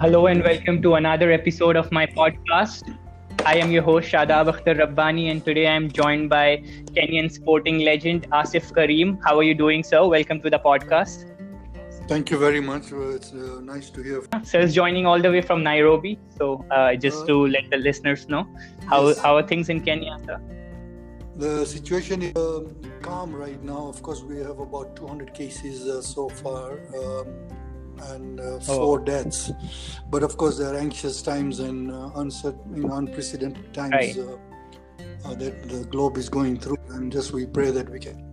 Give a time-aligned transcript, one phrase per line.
[0.00, 2.96] Hello and welcome to another episode of my podcast.
[3.44, 6.58] I am your host Shadab Akhtar Rabbani and today I am joined by
[6.98, 9.18] Kenyan sporting legend Asif Karim.
[9.24, 10.06] How are you doing, sir?
[10.06, 11.24] Welcome to the podcast.
[12.08, 12.92] Thank you very much.
[12.92, 14.22] Uh, it's uh, nice to hear.
[14.42, 16.18] Sir is joining all the way from Nairobi.
[16.38, 18.46] So uh, just to let the listeners know,
[18.86, 19.18] how, Yes.
[19.18, 20.40] how are things in Kenya, sir?
[21.36, 23.86] The situation is um, calm right now.
[23.88, 27.26] Of course, we have about 200 cases uh, so far um,
[28.00, 29.50] and uh, four deaths.
[30.10, 34.18] But of course, there are anxious times and uh, uncertain, you know, unprecedented times Right.
[34.18, 36.78] uh, uh, that the globe is going through.
[36.90, 38.24] And just we pray that we can.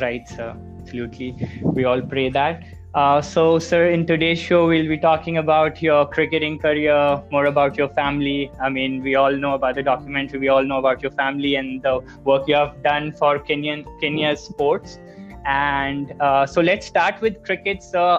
[0.00, 0.56] Right, sir.
[0.80, 1.36] Absolutely.
[1.62, 2.64] We all pray that.
[2.94, 7.76] Uh, so, sir, in today's show, we'll be talking about your cricketing career, more about
[7.76, 8.50] your family.
[8.60, 11.82] I mean, we all know about the documentary, we all know about your family and
[11.82, 14.98] the work you have done for Kenyan Kenya's sports.
[15.44, 18.18] And uh, so, let's start with cricket, sir.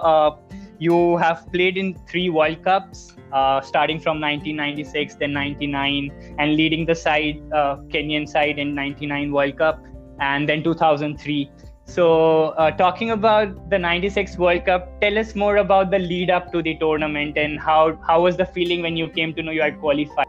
[0.79, 6.85] You have played in three World Cups, uh, starting from 1996, then 99, and leading
[6.85, 9.83] the side, uh, Kenyan side in 99 World Cup,
[10.19, 11.51] and then 2003.
[11.83, 16.51] So, uh, talking about the 96 World Cup, tell us more about the lead up
[16.53, 19.61] to the tournament and how, how was the feeling when you came to know you
[19.61, 20.27] had qualified?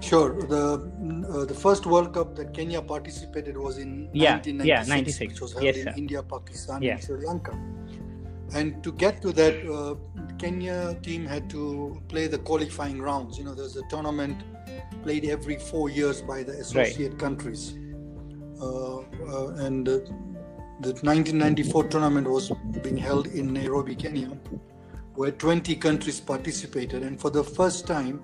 [0.00, 0.34] Sure.
[0.42, 0.92] The
[1.34, 5.32] uh, the first World Cup that Kenya participated was in Yeah, 1996, yeah, 96.
[5.32, 5.94] which was held Yes, in.
[5.96, 6.92] India, Pakistan, Yeah.
[6.92, 7.52] and Sri Lanka.
[8.52, 9.94] And to get to that, uh,
[10.38, 13.38] Kenya team had to play the qualifying rounds.
[13.38, 14.42] You know, there's a tournament
[15.02, 17.74] played every four years by the associate countries,
[18.60, 19.98] uh, uh, and uh,
[20.80, 22.50] the 1994 tournament was
[22.82, 24.28] being held in Nairobi, Kenya,
[25.14, 28.22] where 20 countries participated, and for the first time,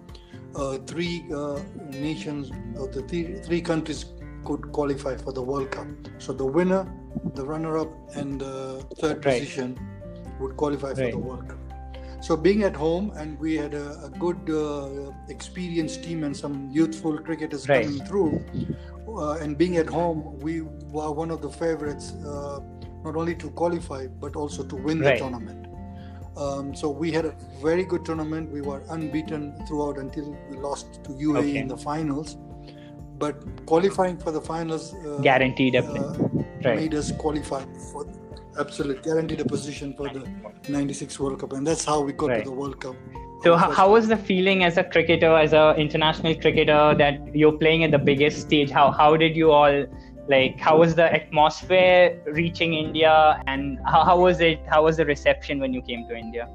[0.56, 1.60] uh, three uh,
[1.90, 4.06] nations, uh, the three, three countries
[4.44, 5.86] could qualify for the World Cup.
[6.18, 6.90] So the winner,
[7.34, 9.40] the runner-up, and the third Right.
[9.40, 9.78] position
[10.40, 11.12] would qualify for Right.
[11.12, 11.58] the World Cup.
[12.22, 16.68] So being at home, and we had a, a good, uh, experienced team and some
[16.70, 17.84] youthful cricketers Right.
[17.86, 18.42] coming through,
[19.08, 20.60] uh, and being at home, we
[20.96, 22.60] were one of the favorites, uh,
[23.04, 25.14] not only to qualify but also to win Right.
[25.18, 25.66] the tournament.
[26.36, 28.52] Um, so we had a very good tournament.
[28.52, 31.56] We were unbeaten throughout until we lost to UAE Okay.
[31.58, 32.36] in the finals.
[33.18, 33.34] But
[33.66, 35.82] qualifying for the finals uh, Guaranteed uh,
[36.64, 36.76] Right.
[36.76, 37.62] made us qualify
[37.92, 38.04] for
[38.60, 40.22] absolute guaranteed a position for the
[40.68, 42.44] 96 World Cup, and that's how we got Right.
[42.44, 42.94] to the World Cup.
[43.42, 47.58] So, how, how was the feeling as a cricketer, as an international cricketer, that you're
[47.64, 48.70] playing at the biggest stage?
[48.70, 49.86] How how did you all
[50.28, 50.60] like?
[50.60, 54.60] How was the atmosphere reaching India, and how, how was it?
[54.68, 56.48] How was the reception when you came to India?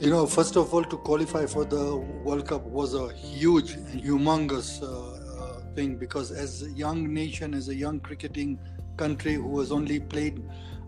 [0.00, 4.02] You know, first of all, to qualify for the World Cup was a huge and
[4.02, 8.58] humongous uh, uh, thing because, as a young nation, as a young cricketing
[8.96, 10.42] country who has only played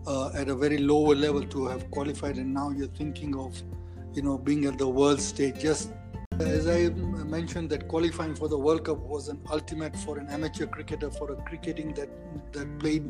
[0.07, 3.61] uh, at a very lower level to have qualified, and now you're thinking of,
[4.13, 5.59] you know, being at the world stage.
[5.59, 5.91] Just
[6.39, 10.67] as I mentioned, that qualifying for the World Cup was an ultimate for an amateur
[10.67, 12.09] cricketer, for a cricketing that
[12.53, 13.05] that played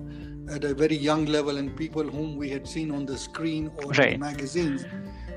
[0.50, 3.94] at a very young level, and people whom we had seen on the screen or
[3.94, 4.86] in the magazines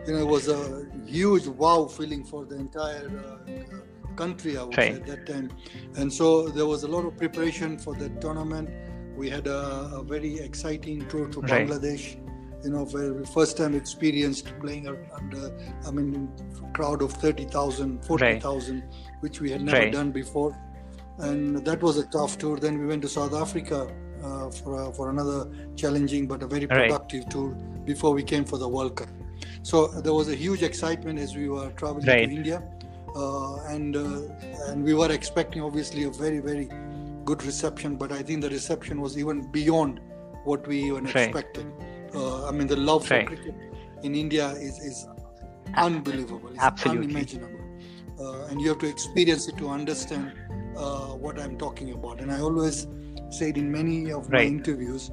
[0.07, 4.75] you know, it was a huge wow feeling for the entire uh, country, I would
[4.75, 5.51] say, at that time.
[5.97, 8.69] And so there was a lot of preparation for that tournament.
[9.17, 11.67] We had a, a very exciting tour to Right.
[11.69, 12.17] Bangladesh,
[12.65, 15.53] you know, where we first time experienced playing un- under,
[15.87, 16.29] I mean,
[16.73, 18.83] crowd of 30,000, 40,000,
[19.21, 19.93] which we had never Right.
[19.93, 20.57] done before.
[21.19, 22.57] And that was a tough tour.
[22.57, 23.89] Then we went to South Africa
[24.25, 26.89] uh, for, a, for another challenging but a very Right.
[26.89, 27.51] productive tour
[27.85, 29.09] before we came for the World Cup.
[29.63, 32.29] So there was a huge excitement as we were traveling Right.
[32.29, 32.63] to India,
[33.17, 34.21] uh, and uh,
[34.69, 36.69] and we were expecting obviously a very very
[37.25, 37.97] good reception.
[37.97, 40.01] But I think the reception was even beyond
[40.45, 41.17] what we even Right.
[41.17, 41.67] expected.
[42.15, 43.55] Uh, I mean, the love for cricket
[44.03, 45.07] in India is is
[45.75, 46.49] unbelievable.
[46.55, 47.05] It's Absolutely.
[47.07, 47.61] unimaginable,
[48.21, 50.33] uh, and you have to experience it to understand
[50.77, 52.21] uh, what I'm talking about.
[52.21, 52.87] And I always
[53.31, 55.11] said in many of my interviews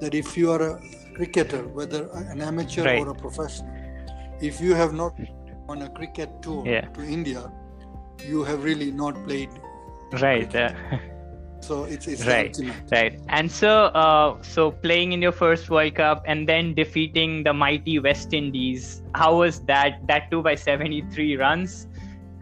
[0.00, 0.80] that if you are a
[1.14, 3.00] cricketer, whether an amateur Right.
[3.00, 3.70] or a professional,
[4.40, 5.14] if you have not
[5.68, 6.86] on a cricket tour Yeah.
[6.98, 7.42] to India,
[8.28, 9.50] you have really not played.
[10.20, 10.52] Right.
[11.60, 12.56] So it's it's Right.
[12.90, 13.20] Right.
[13.28, 17.98] And so, uh, so playing in your first World Cup and then defeating the mighty
[17.98, 20.00] West Indies, how was that?
[20.08, 21.86] That too by 73 runs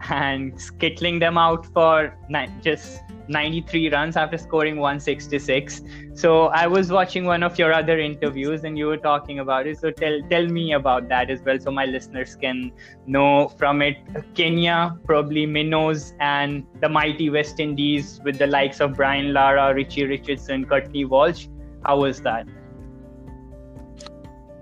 [0.09, 5.81] and skittling them out for ni- just 93 runs after scoring 166.
[6.13, 9.79] So I was watching one of your other interviews and you were talking about it.
[9.79, 12.71] So tell tell me about that as well, so my listeners can
[13.05, 13.97] know from it.
[14.33, 20.05] Kenya, probably minnows, and the mighty West Indies with the likes of Brian Lara, Richie
[20.05, 21.47] Richardson, Courtney Walsh.
[21.85, 22.47] How was that?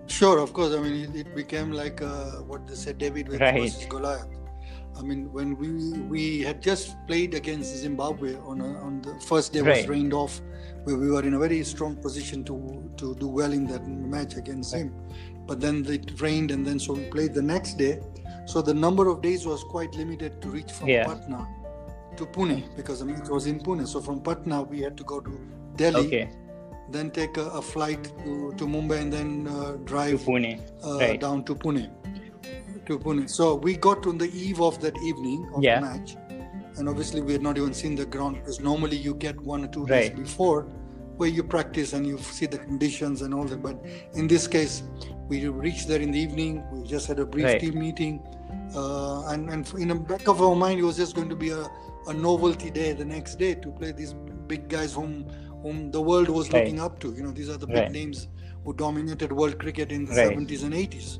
[0.08, 0.74] Sure, of course.
[0.74, 3.62] I mean, it, it became like uh, what they said, David right.
[3.62, 4.37] versus Goliath.
[4.98, 9.54] I mean, when we we had just played against Zimbabwe on a, on the first
[9.54, 9.78] day right.
[9.78, 10.42] was rained off,
[10.84, 12.56] where we were in a very strong position to
[12.98, 14.84] to do well in that match against right.
[14.84, 14.94] him.
[15.46, 18.02] But then it rained, and then so we played the next day.
[18.46, 21.06] So the number of days was quite limited to reach from yeah.
[21.06, 21.48] Patna
[22.18, 23.88] to Pune because I mean it was in Pune.
[23.88, 25.40] So from Patna we had to go to
[25.76, 26.08] Delhi.
[26.08, 26.30] Okay.
[26.90, 30.62] Then take a, a flight to, to Mumbai and then uh, drive to Pune.
[30.84, 31.20] Uh, right.
[31.20, 31.92] down to Pune
[32.88, 33.30] to Pune.
[33.30, 35.80] So we got on the eve of that evening of yeah.
[35.80, 36.18] the match,
[36.78, 39.68] and obviously we had not even seen the ground because normally you get one or
[39.68, 40.18] two days right.
[40.18, 40.68] before
[41.18, 43.62] where you practice and you see the conditions and all that.
[43.62, 44.84] But in this case,
[45.28, 46.64] we reached there in the evening.
[46.72, 47.60] We just had a brief right.
[47.60, 48.22] team meeting,
[48.76, 51.50] uh, and and in the back of our mind, it was just going to be
[51.50, 51.68] a,
[52.08, 54.14] a novelty day the next day to play these
[54.48, 55.26] big guys whom
[55.62, 56.64] whom the world was right.
[56.64, 57.14] looking up to.
[57.14, 58.28] You know, these are the big names
[58.64, 61.20] who dominated world cricket in the 70s and 80s.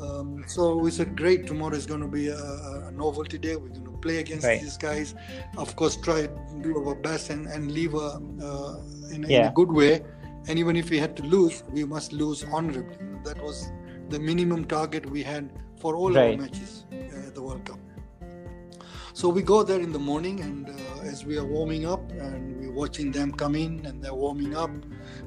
[0.00, 3.56] Um, so we said, great, tomorrow is going to be a, a novelty day.
[3.56, 4.60] We're going to play against right.
[4.60, 5.14] these guys.
[5.56, 6.28] Of course, try
[6.62, 8.80] do our best and, and leave a, uh,
[9.12, 9.40] in, yeah.
[9.40, 10.02] in, a good way.
[10.48, 12.96] And even if we had to lose, we must lose honorably.
[13.24, 13.70] That was
[14.08, 16.32] the minimum target we had for all right.
[16.32, 17.78] our matches uh, at the World Cup.
[19.12, 22.58] So we go there in the morning, and uh, as we are warming up, and
[22.58, 24.70] we're watching them come in, and they're warming up.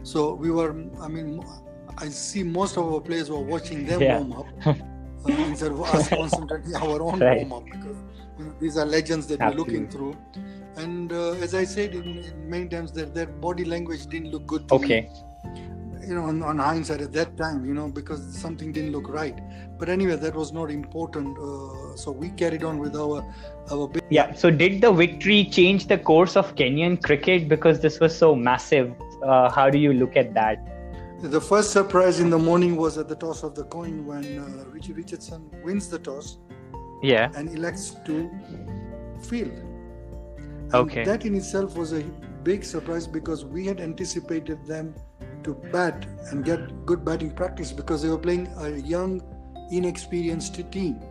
[0.04, 1.44] So we were, I mean,
[1.98, 4.19] I see most of our players were watching them yeah.
[4.19, 4.74] warm up uh,
[5.25, 7.48] instead of us concentrating our own right.
[7.48, 7.98] warm up because
[8.40, 9.74] you know, these are legends that Absolutely.
[9.74, 10.18] we're looking through.
[10.75, 14.48] And uh, as I said in, in many times, that their body language didn't look
[14.48, 14.72] good.
[14.72, 15.01] okay.
[15.01, 15.69] Me
[16.07, 19.40] you know, on, on, hindsight at that time, you know, because something didn't look right.
[19.78, 21.38] But anyway, that was not important.
[21.38, 23.24] Uh, so we carried on with our
[23.72, 23.88] our.
[23.88, 24.04] Big...
[24.10, 24.34] Yeah.
[24.34, 28.94] So did the victory change the course of Kenyan cricket because this was so massive?
[29.24, 30.60] Uh, how do you look at that?
[31.24, 34.66] The first surprise in the morning was at the toss of the coin when uh,
[34.70, 36.38] Richie Richardson wins the toss.
[37.02, 37.31] Yeah.
[37.34, 38.30] And elects to
[39.30, 39.54] field.
[39.54, 41.06] And okay.
[41.06, 42.04] That in itself was a
[42.44, 44.96] big surprise because we had anticipated them
[45.44, 49.22] to bat and get good batting practice because they were playing a young,
[49.72, 51.02] inexperienced team.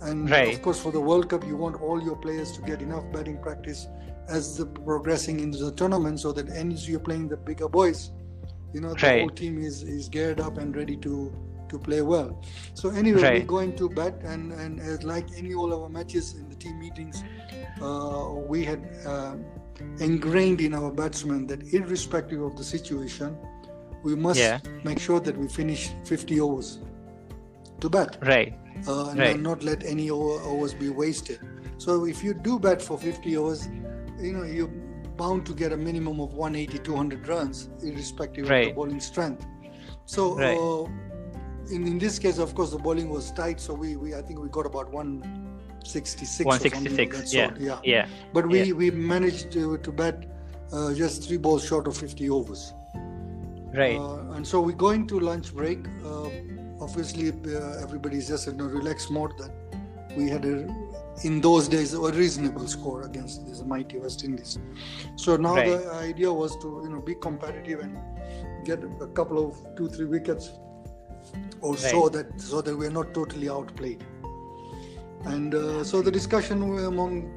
[0.00, 0.52] And right.
[0.52, 3.40] of course, for the World Cup, you want all your players to get enough batting
[3.40, 3.86] practice
[4.28, 8.10] as the progressing into the tournament so that as you're playing the bigger boys,
[8.72, 9.20] you know the right.
[9.20, 11.32] whole team is is geared up and ready to
[11.68, 12.42] to play well
[12.74, 13.40] so anyway right.
[13.42, 16.78] we go into bat and and as like any all our matches in the team
[16.78, 17.22] meetings
[17.80, 19.36] uh, we had uh,
[20.00, 23.36] ingrained in our batsmen that irrespective of the situation
[24.02, 24.58] we must yeah.
[24.84, 26.80] make sure that we finish 50 overs
[27.80, 28.58] to bat right
[28.88, 29.40] uh, and right.
[29.40, 31.38] not let any overs be wasted
[31.78, 33.68] so if you do bat for 50 overs
[34.18, 34.68] you know you
[35.20, 38.62] bound to get a minimum of 180 200 runs irrespective right.
[38.62, 39.46] of the bowling strength
[40.06, 40.56] so right.
[40.56, 40.84] uh,
[41.74, 44.40] in, in this case of course the bowling was tight so we, we i think
[44.40, 47.50] we got about 166 166 yeah.
[47.58, 48.72] yeah yeah but we yeah.
[48.72, 50.26] we managed to, to bat
[50.72, 52.72] uh, just three balls short of 50 overs
[53.82, 56.28] right uh, and so we go into lunch break uh,
[56.80, 59.52] obviously uh, everybody's just in a relaxed mode that
[60.16, 60.54] we had a
[61.22, 64.58] in those days a reasonable score against this mighty West Indies.
[65.16, 65.66] So now right.
[65.66, 67.98] the idea was to you know be competitive and
[68.64, 70.52] get a couple of two three wickets
[71.60, 71.80] or right.
[71.80, 74.04] so that so that we're not totally outplayed.
[75.24, 77.30] And uh, so the discussion among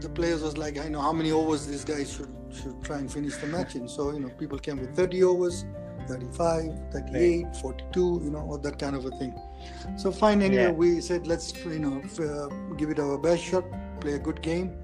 [0.00, 3.12] the players was like, I know how many overs these guys should should try and
[3.12, 3.88] finish the match in.
[3.88, 5.64] So you know people came with 30 overs,
[6.06, 7.56] 35, 38, right.
[7.56, 9.34] 42, you know, or that kind of a thing.
[9.96, 10.42] So fine.
[10.42, 10.70] Anyway, yeah.
[10.70, 13.64] we said let's you know uh, give it our best shot,
[14.00, 14.76] play a good game,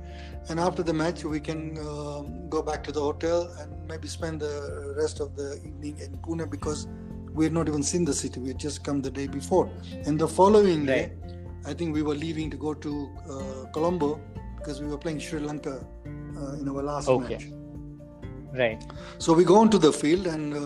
[0.48, 4.40] and after the match we can uh, go back to the hotel and maybe spend
[4.40, 6.86] the rest of the evening in Pune because
[7.32, 8.40] we had not even seen the city.
[8.40, 9.70] We had just come the day before,
[10.06, 10.86] and the following right.
[10.86, 14.20] day, I think we were leaving to go to uh, Colombo
[14.56, 17.34] because we were playing Sri Lanka uh, in our last okay.
[17.34, 17.46] match.
[18.54, 18.84] Right.
[19.18, 20.58] So we go onto the field and uh,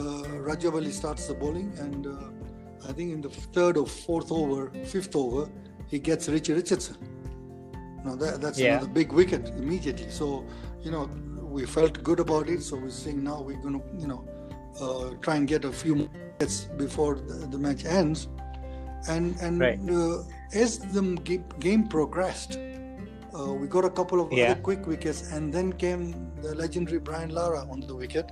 [0.48, 2.10] Rajab Ali starts the bowling and uh,
[2.88, 5.50] I think in the third or fourth over, fifth over,
[5.88, 6.96] he gets Richie Richardson.
[8.04, 8.76] Now that, that's yeah.
[8.76, 10.10] another big wicket immediately.
[10.10, 10.44] So
[10.82, 12.62] you know we felt good about it.
[12.62, 14.24] So we're saying now we're going to you know
[14.80, 16.08] uh, try and get a few more
[16.76, 18.28] before the, the, match ends.
[19.08, 19.78] And and right.
[19.90, 21.02] uh, as the
[21.60, 22.58] game progressed,
[23.38, 24.54] uh, we got a couple of yeah.
[24.54, 28.30] quick wickets, and then came the legendary Brian Lara on the wicket.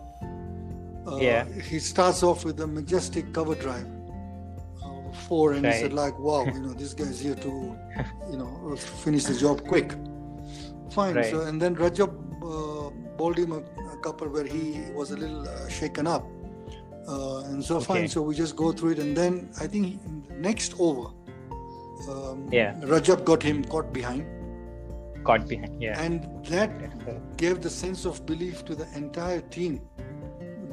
[1.07, 1.45] Uh, yeah.
[1.71, 3.87] He starts off with a majestic cover drive
[5.15, 5.75] four and right.
[5.75, 7.77] he said like wow you know this guy's here to
[8.31, 9.93] you know finish the job quick
[10.91, 11.31] fine right.
[11.31, 12.11] so and then rajab
[12.43, 16.25] uh, bowled him a, a, couple where he was a little uh, shaken up
[17.07, 17.85] uh, and so okay.
[17.85, 18.09] fine.
[18.09, 21.11] So we just go through it, and then I think next over,
[22.09, 24.27] um, yeah, Rajab got him caught behind.
[25.25, 26.01] Caught behind, yeah.
[26.01, 29.81] And that gave the sense of belief to the entire team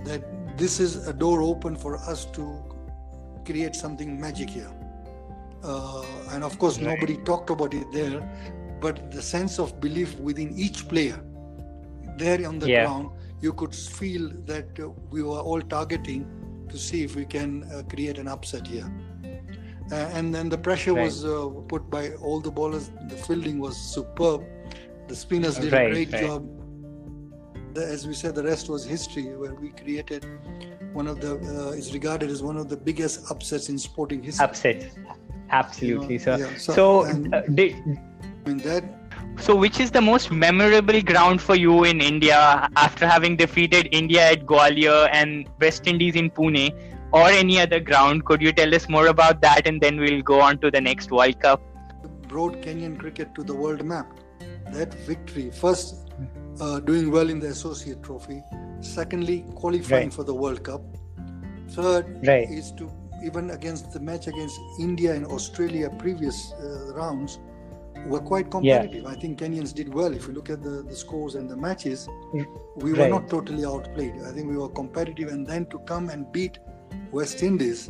[0.04, 2.64] that this is a door open for us to
[3.52, 4.72] create something magic here.
[5.64, 6.88] Uh, and of course, right.
[6.92, 8.20] nobody talked about it there,
[8.80, 11.20] but the sense of belief within each player
[12.18, 12.86] there on the yeah.
[12.86, 13.10] ground,
[13.42, 16.26] you could feel that uh, we were all targeting
[16.70, 18.90] to see if we can uh, create an upset here.
[19.92, 21.04] And then the pressure right.
[21.04, 22.92] was uh, put by all the bowlers.
[23.10, 24.42] The fielding was superb.
[25.10, 26.48] The spinners did right, a great job.
[27.74, 30.26] The, as we said, the rest was history, where we created
[30.94, 34.44] one of the uh, is regarded as one of the biggest upsets in sporting history.
[34.46, 34.86] Upsets,
[35.50, 36.38] absolutely, you know, sir.
[36.40, 38.84] Yeah, so, so and, uh, did I mean that
[39.40, 44.32] so, which is the most memorable ground for you in India after having defeated India
[44.32, 46.76] at Gwalior and West Indies in Pune,
[47.12, 48.26] or any other ground?
[48.26, 51.12] Could you tell us more about that, and then we'll go on to the next
[51.12, 51.62] World Cup?
[52.28, 54.20] Brought Kenyan cricket to the world map.
[54.72, 56.11] That victory, first
[56.60, 58.44] uh, doing well in the Associate Trophy,
[58.82, 60.14] secondly qualifying right.
[60.14, 60.82] for the World Cup,
[61.70, 62.50] third right.
[62.50, 62.92] is to
[63.24, 67.40] even against the match against India and Australia previous uh, rounds
[68.08, 69.04] were quite competitive.
[69.04, 69.10] Yeah.
[69.10, 70.12] I think Kenyans did well.
[70.14, 72.10] If you look at the, the scores and the matches,
[72.78, 73.02] we right.
[73.02, 74.16] were not totally outplayed.
[74.26, 76.58] I think we were competitive, and then to come and beat
[77.12, 77.90] West Indies,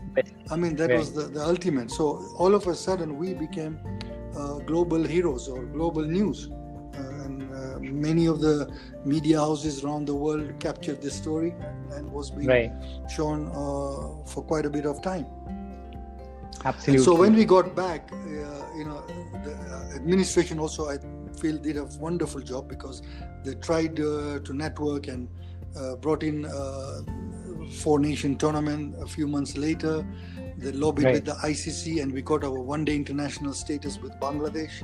[0.49, 1.91] I mean, that was the, the ultimate.
[1.91, 3.79] So all of a sudden, we became
[4.35, 6.49] uh, global heroes or global news.
[7.81, 8.71] Many of the
[9.05, 11.53] media houses around the world captured this story
[11.93, 12.71] and was being right.
[13.09, 15.25] shown uh, for quite a bit of time.
[16.63, 16.95] Absolutely.
[16.95, 18.17] And so when we got back, uh,
[18.77, 19.03] you know,
[19.43, 20.97] the administration also I
[21.39, 23.01] feel did a wonderful job because
[23.43, 25.27] they tried uh, to network and
[25.75, 27.01] uh, brought in uh,
[27.81, 30.05] four nation tournament a few months later.
[30.57, 31.13] They lobbied right.
[31.15, 34.83] with the ICC and we got our one day international status with Bangladesh.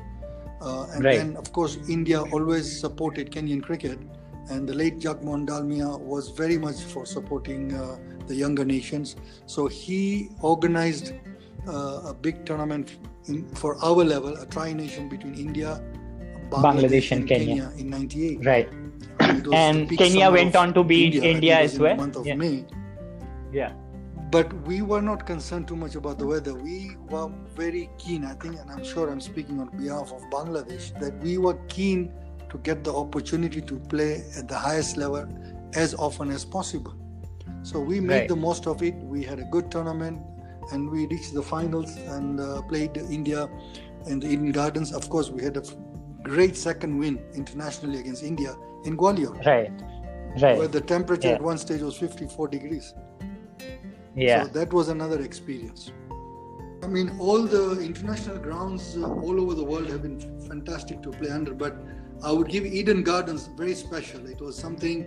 [0.62, 1.18] Uh, and right.
[1.18, 4.00] then, of course, India always supported Kenyan cricket.
[4.50, 7.98] And the late Jagmohan Dalmia was very much for supporting uh,
[8.28, 9.16] the younger nations.
[9.46, 11.14] So he organized
[11.68, 15.84] uh, a big tournament in, for our level, a tri nation between India,
[16.50, 17.48] Bangladesh, Bangladesh and, and Kenya.
[17.48, 17.72] Kenya.
[17.78, 18.46] in '98.
[18.46, 18.70] Right.
[19.20, 21.98] And, Kenya went on to beat India, India as well.
[21.98, 22.36] month of yeah.
[22.36, 22.66] May.
[23.52, 23.74] Yeah.
[24.30, 26.54] But we were not concerned too much about the weather.
[26.54, 31.00] We were very keen, I think, and I'm sure I'm speaking on behalf of Bangladesh,
[31.00, 32.12] that we were keen
[32.50, 35.28] to get the opportunity to play at the highest level
[35.76, 36.94] as often as possible.
[37.64, 38.28] So we made right.
[38.28, 38.96] the most of it.
[38.96, 40.22] We had a good tournament
[40.72, 43.50] and we reached the finals and uh, played India
[44.08, 44.94] in the Eden Gardens.
[44.94, 45.64] Of course, we had a
[46.24, 49.34] great second win internationally against India in Gwalior.
[49.46, 49.72] Right,
[50.42, 50.58] right.
[50.58, 51.36] Where the temperature yeah.
[51.36, 52.94] at one stage was 54 degrees.
[54.18, 54.44] Yeah.
[54.44, 55.92] So that was another experience.
[56.84, 61.12] I mean, all the international grounds uh, all over the world have been fantastic to
[61.12, 61.76] play under, but
[62.24, 64.26] I would give Eden Gardens very special.
[64.26, 65.06] It was something,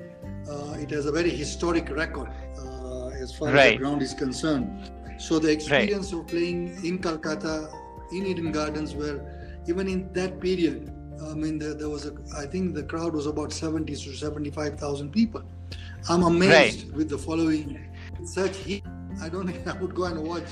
[0.49, 3.67] uh, it has a very historic record uh, as far right.
[3.67, 4.93] as the ground is concerned.
[5.19, 6.21] So the experience right.
[6.21, 7.69] of playing in Calcutta,
[8.13, 12.47] in Eden Gardens, where even in that period, I mean, there, there was a, I
[12.47, 15.43] think the crowd was about 70 to 75,000 people.
[16.09, 16.97] I'm amazed right.
[16.97, 17.87] with the following.
[18.25, 18.80] Such heat,
[19.21, 20.45] I don't think I would go and watch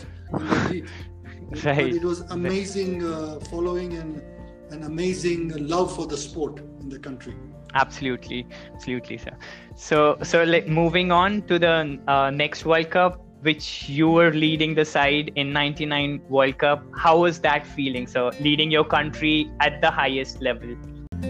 [0.70, 0.88] in.
[1.64, 1.76] Right.
[1.76, 4.20] But it was amazing uh, following and
[4.70, 7.34] an amazing love for the sport in the country
[7.74, 9.30] absolutely absolutely sir
[9.74, 14.74] so so like moving on to the uh, next world cup which you were leading
[14.74, 16.84] the side in 99 World Cup.
[16.96, 18.06] How was that feeling?
[18.06, 20.76] So leading your country at the highest level.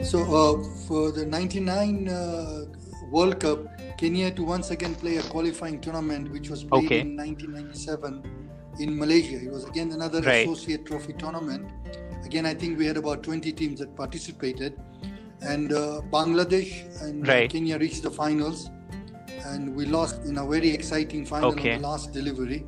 [0.02, 2.64] So uh, for the 99 uh,
[3.10, 7.00] World Cup, Kenya to once again play a qualifying tournament, which was played okay.
[7.00, 8.22] in 1997
[8.78, 9.36] in Malaysia.
[9.36, 10.46] It was again another right.
[10.46, 11.68] associate trophy tournament.
[12.24, 14.78] Again, I think we had about 20 teams that participated,
[15.42, 17.50] and uh, Bangladesh and right.
[17.50, 18.70] Kenya reached the finals
[19.46, 21.74] and we lost in a very exciting final okay.
[21.74, 22.64] on the last delivery.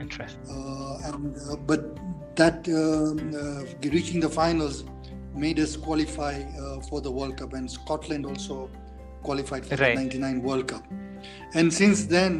[0.00, 0.40] Interesting.
[0.50, 1.98] Uh, and uh, but
[2.36, 4.84] that um, uh, reaching the finals
[5.34, 8.70] made us qualify uh, for the World Cup, and Scotland also
[9.28, 9.96] qualified for right.
[9.96, 10.84] the '99 World Cup.
[11.54, 12.34] And since then,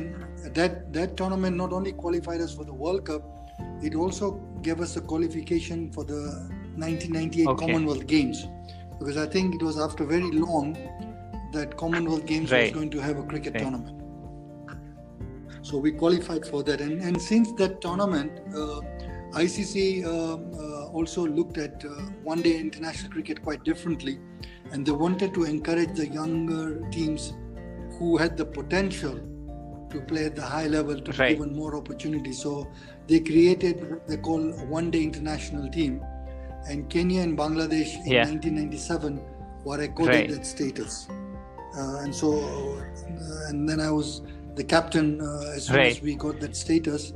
[0.59, 3.23] that that tournament not only qualified us for the World Cup,
[3.83, 6.21] it also gave us a qualification for the
[6.77, 7.67] 1998 okay.
[7.67, 8.47] Commonwealth Games,
[8.99, 10.77] because I think it was after very long
[11.53, 12.65] that Commonwealth Games right.
[12.65, 13.63] was going to have a cricket right.
[13.63, 14.03] tournament.
[15.63, 18.81] So we qualified for that, and, and since that tournament, uh,
[19.45, 21.89] ICC uh, uh, also looked at uh,
[22.23, 24.19] one-day international cricket quite differently,
[24.73, 27.33] and they wanted to encourage the younger teams
[27.99, 29.19] who had the potential
[29.91, 31.37] to play at the high level to Right.
[31.39, 32.39] given more opportunities.
[32.43, 32.67] So
[33.07, 36.01] they created what they call a one-day international team,
[36.69, 38.25] and Kenya and Bangladesh in Yeah.
[38.25, 39.21] 1997
[39.65, 40.31] were accorded Right.
[40.31, 41.07] that status.
[41.79, 44.23] Uh, and so, uh, and then I was
[44.57, 47.13] the captain uh, as soon as we got that status.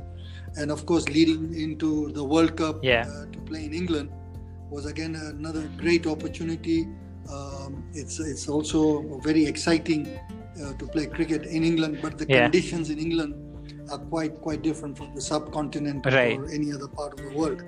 [0.57, 3.05] And of course, leading into the World Cup Yeah.
[3.07, 4.09] uh, to play in England
[4.69, 6.87] was again another great opportunity.
[7.29, 10.07] Um, it's it's also very exciting
[10.61, 12.43] uh, to play cricket in England, but the Yeah.
[12.43, 13.35] conditions in England
[13.91, 16.37] are quite quite different from the subcontinent Right.
[16.39, 17.63] or any other part of the world.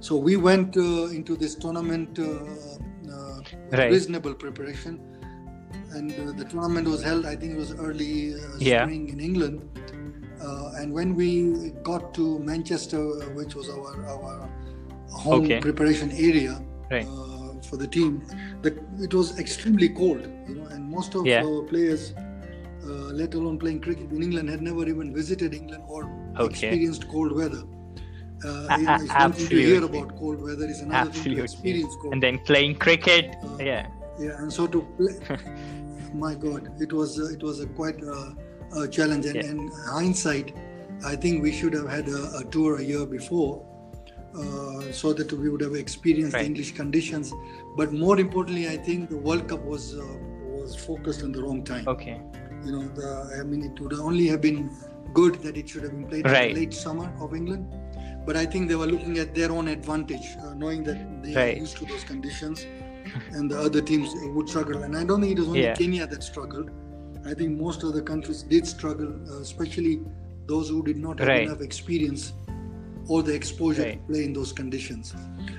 [0.00, 3.38] So we went uh, into this tournament uh, uh,
[3.70, 3.90] with Right.
[3.90, 5.00] reasonable preparation,
[5.94, 7.26] and uh, the tournament was held.
[7.26, 8.84] I think it was early uh, Yeah.
[8.84, 9.62] spring in England.
[10.40, 13.02] Uh, and when we got to Manchester,
[13.38, 14.48] which was our our
[15.08, 15.60] home Okay.
[15.60, 16.54] preparation area
[16.90, 17.06] Right.
[17.66, 18.22] For the team,
[18.62, 18.70] the,
[19.00, 21.44] it was extremely cold, you know, and most of Yeah.
[21.44, 22.88] our players, uh,
[23.20, 26.04] let alone playing cricket in England, had never even visited England or
[26.38, 26.50] Okay.
[26.50, 27.62] experienced cold weather.
[28.44, 29.98] Uh, A- you know, it's one thing to hear absolutely.
[30.00, 32.12] about cold weather; is another thing to experience cold.
[32.14, 33.34] And then playing cricket.
[33.42, 33.86] Uh, Yeah.
[34.18, 35.14] Yeah, and so to play,
[36.14, 38.30] my God, it was uh, it was a quite uh,
[38.82, 39.26] a challenge.
[39.26, 39.50] And, Yeah.
[39.50, 40.54] and hindsight,
[41.04, 43.52] I think we should have had a, a tour a year before,
[44.40, 46.42] uh, so that we would have experienced Right.
[46.42, 47.32] the English conditions.
[47.76, 50.04] But more importantly, I think the World Cup was uh,
[50.58, 51.86] was focused on the wrong time.
[51.94, 52.20] Okay.
[52.64, 53.08] You know, the,
[53.40, 54.70] I mean, it would only have been
[55.14, 56.54] good that it should have been played in Right.
[56.54, 57.66] the late summer of England.
[58.26, 61.56] But I think they were looking at their own advantage, uh, knowing that they Right.
[61.56, 62.66] are used to those conditions,
[63.36, 64.82] and the other teams would struggle.
[64.82, 65.74] And I don't think it was only Yeah.
[65.82, 66.70] Kenya that struggled.
[67.24, 69.94] I think most other countries did struggle, uh, especially
[70.46, 72.32] those who did not have enough experience
[73.08, 74.00] or the exposure Right.
[74.06, 75.14] to play in those conditions.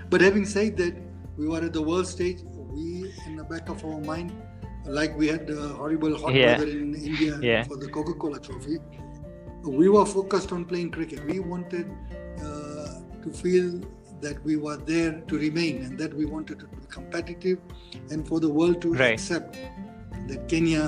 [0.10, 0.96] But having said that,
[1.38, 2.40] we were at the world stage.
[2.74, 4.32] We, in the back of our mind,
[4.86, 6.58] like we had the horrible hot Yeah.
[6.58, 7.64] weather in India Yeah.
[7.64, 8.78] for the Coca-Cola Trophy,
[9.64, 11.26] we were focused on playing cricket.
[11.26, 11.88] We wanted
[12.42, 13.82] uh, to feel
[14.22, 17.60] that we were there to remain and that we wanted to be competitive
[18.12, 19.14] and for the world to Right.
[19.14, 19.58] accept
[20.28, 20.84] that Kenya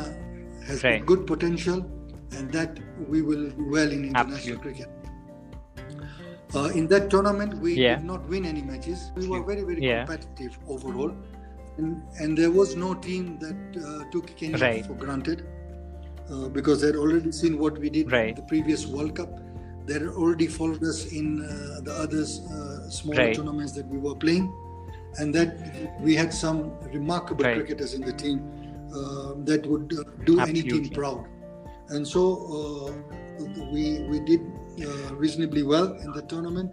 [0.66, 1.06] has Right.
[1.06, 1.86] good potential
[2.38, 4.62] and that we will do well in international Absolutely.
[4.64, 4.90] cricket.
[6.56, 7.96] Uh, in that tournament, we Yeah.
[7.98, 9.12] did not win any matches.
[9.16, 10.06] We were very, very Yeah.
[10.06, 11.12] competitive overall.
[11.78, 14.86] And, and there was no team that uh, took Kenya Right.
[14.86, 15.44] for granted
[16.32, 18.30] uh, because they had already seen what we did Right.
[18.30, 19.30] in the previous World Cup.
[19.86, 23.36] They had already followed us in uh, the other uh, smaller Right.
[23.36, 24.52] tournaments that we were playing.
[25.20, 25.56] And that
[26.02, 28.42] we had some remarkable cricketers in the team
[28.94, 31.26] uh, that would uh, do any team proud.
[31.90, 32.22] And so
[32.58, 32.92] uh,
[33.74, 34.42] we, we did
[34.86, 36.72] uh, reasonably well in the tournament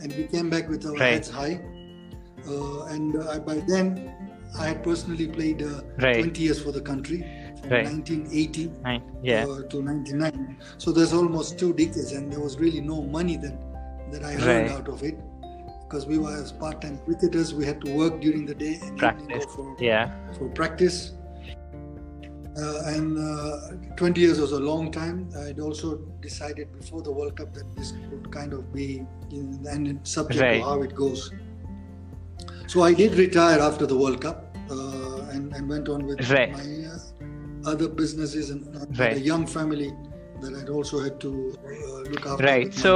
[0.00, 1.12] and we came back with our Right.
[1.14, 1.60] heads high.
[2.48, 4.12] Uh, and uh, by then,
[4.58, 6.16] I had personally played uh, Right.
[6.22, 7.18] 20 years for the country
[7.60, 7.84] from Right.
[7.86, 9.02] 1980 Fine.
[9.22, 9.46] Yeah.
[9.46, 10.56] uh, to 99.
[10.78, 13.54] So there's almost two decades, and there was really no money that
[14.12, 15.16] that I earned out of it
[15.84, 17.54] because we were as part-time cricketers.
[17.54, 19.46] We had to work during the day and Practice.
[19.46, 20.10] go for Yeah.
[20.38, 21.12] for practice.
[22.56, 25.28] Uh, and uh, 20 years was a long time.
[25.46, 30.06] I'd also decided before the World Cup that this would kind of be, in, and
[30.06, 30.58] subject Right.
[30.58, 31.32] to how it goes.
[32.66, 36.52] So I did retire after the World Cup uh, and, and went on with Right.
[36.52, 39.16] my uh, other businesses and uh, Right.
[39.16, 39.92] a young family
[40.42, 41.30] that I'd also had to
[41.66, 42.44] uh, look after.
[42.44, 42.74] Right.
[42.74, 42.94] So,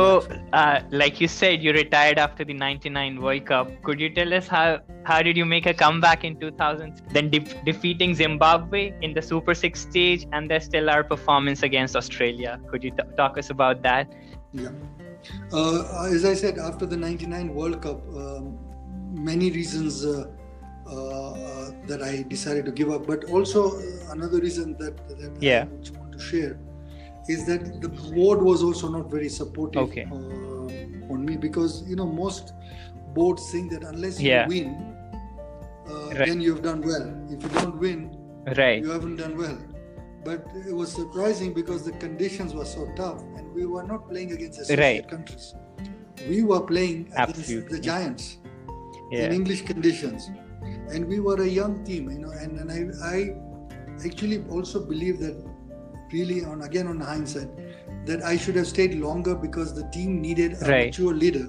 [0.53, 3.71] uh, like you said, you retired after the '99 World Cup.
[3.83, 7.03] Could you tell us how how did you make a comeback in 2000?
[7.13, 11.97] Then de- defeating Zimbabwe in the Super Six stage, and there's still our performance against
[11.97, 12.61] Australia.
[12.71, 14.13] Could you t- talk us about that?
[14.53, 14.71] Yeah.
[15.53, 18.59] Uh, as I said, after the 99 World Cup, um,
[19.13, 20.27] many reasons uh,
[20.89, 25.65] uh, that I decided to give up, but also uh, another reason that, that Yeah.
[25.65, 26.59] I want to share
[27.29, 30.05] is that the board was also not very supportive Okay.
[30.11, 32.53] uh, on me because, you know, most
[33.15, 34.49] boards think that unless Yeah.
[34.49, 34.69] you win,
[35.89, 36.29] uh, Right.
[36.29, 37.07] then you've done well.
[37.31, 38.11] If you don't win,
[38.57, 38.83] Right.
[38.83, 39.59] you haven't done well.
[40.25, 44.33] But it was surprising because the conditions were so tough, and we were not playing
[44.33, 45.09] against associate Right.
[45.09, 45.55] countries.
[46.29, 48.39] We were playing against the giants
[49.13, 50.29] in English conditions,
[50.93, 52.31] and we were a young team, you know.
[52.31, 52.81] And, and I,
[53.15, 53.35] I
[54.05, 55.37] actually also believe that,
[56.13, 57.49] really, on again on hindsight,
[58.07, 60.87] that I should have stayed longer because the team needed a Right.
[60.87, 61.47] mature leader.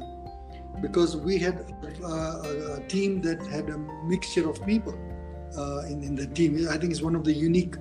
[0.82, 1.65] Because we had
[2.04, 4.93] uh, a, team that had a mixture of people
[5.58, 6.67] uh, in, in the team.
[6.70, 7.76] I think it's one of the unique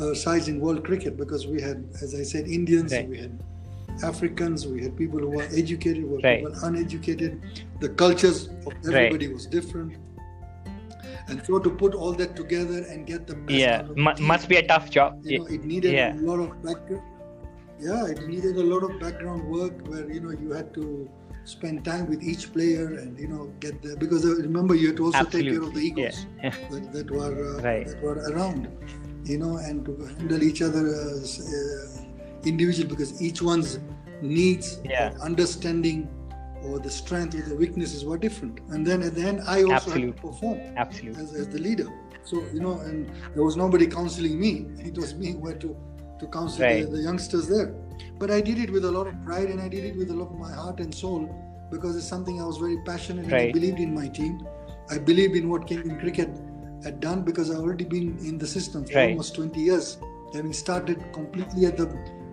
[0.00, 3.08] uh, sides in world cricket because we had, as I said, Indians, Right.
[3.08, 3.42] we had
[4.04, 6.44] Africans, we had people who were educated, we had Right.
[6.44, 7.40] people uneducated.
[7.80, 9.94] The cultures of everybody was different.
[11.28, 14.56] And so to put all that together and get the best yeah M- must be
[14.56, 16.14] a tough job you know, it needed yeah.
[16.14, 17.02] a lot of background
[17.78, 21.08] yeah it needed a lot of background work where you know you had to
[21.44, 24.96] spend time with each player and you know get the because uh, remember you had
[24.96, 25.52] to also Absolutely.
[25.52, 26.54] take care of the egos yeah.
[26.70, 27.86] that, that, were uh, right.
[27.86, 28.68] that were around
[29.24, 32.02] you know and to handle each other as uh,
[32.44, 33.78] individual because each one's
[34.22, 35.14] needs yeah.
[35.22, 36.08] understanding
[36.64, 39.74] or the strength or the weaknesses were different and then at the end i also
[39.74, 40.06] Absolutely.
[40.06, 41.22] had to perform Absolutely.
[41.22, 41.88] As, as the leader
[42.22, 45.76] so you know and there was nobody counseling me it was me who had to
[46.18, 46.84] to counsel right.
[46.84, 47.74] the, the, youngsters there
[48.18, 50.14] but i did it with a lot of pride and i did it with a
[50.14, 51.22] lot of my heart and soul
[51.70, 53.32] because it's something i was very passionate right.
[53.32, 54.46] and i believed in my team
[54.90, 56.28] i believed in what Kenyan cricket
[56.84, 59.10] had done because i've already been in the system for right.
[59.10, 59.98] almost 20 years
[60.34, 61.88] having started completely at the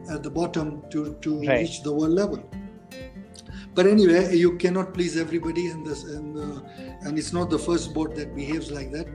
[0.09, 2.43] at the bottom to to reach the world level
[3.77, 6.59] but anyway you cannot please everybody and this and uh,
[7.05, 9.07] and it's not the first board that behaves like that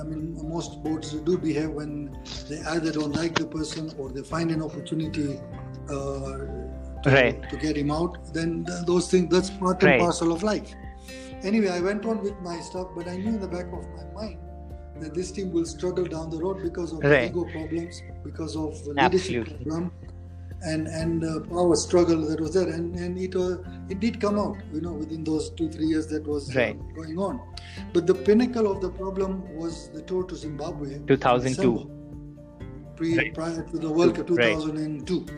[0.00, 1.92] i mean most boards do behave when
[2.48, 5.28] they either don't like the person or they find an opportunity
[5.88, 6.38] uh,
[7.04, 7.48] to, right.
[7.52, 9.92] to get him out then th- those things that's part right.
[9.92, 10.74] and parcel of life
[11.52, 14.06] anyway i went on with my stuff but i knew in the back of my
[14.20, 14.38] mind
[15.00, 17.30] that this team will struggle down the road because of right.
[17.30, 19.64] ego problems because of leadership Absolutely.
[19.64, 19.92] problem
[20.62, 24.38] and and uh, power struggle that was there and and it uh, it did come
[24.38, 26.94] out you know within those two three years that was uh, right.
[26.94, 27.40] going on
[27.92, 31.90] but the pinnacle of the problem was the tour to zimbabwe 2002
[32.96, 33.34] pre, right.
[33.34, 35.30] prior to the world cup 2002 right.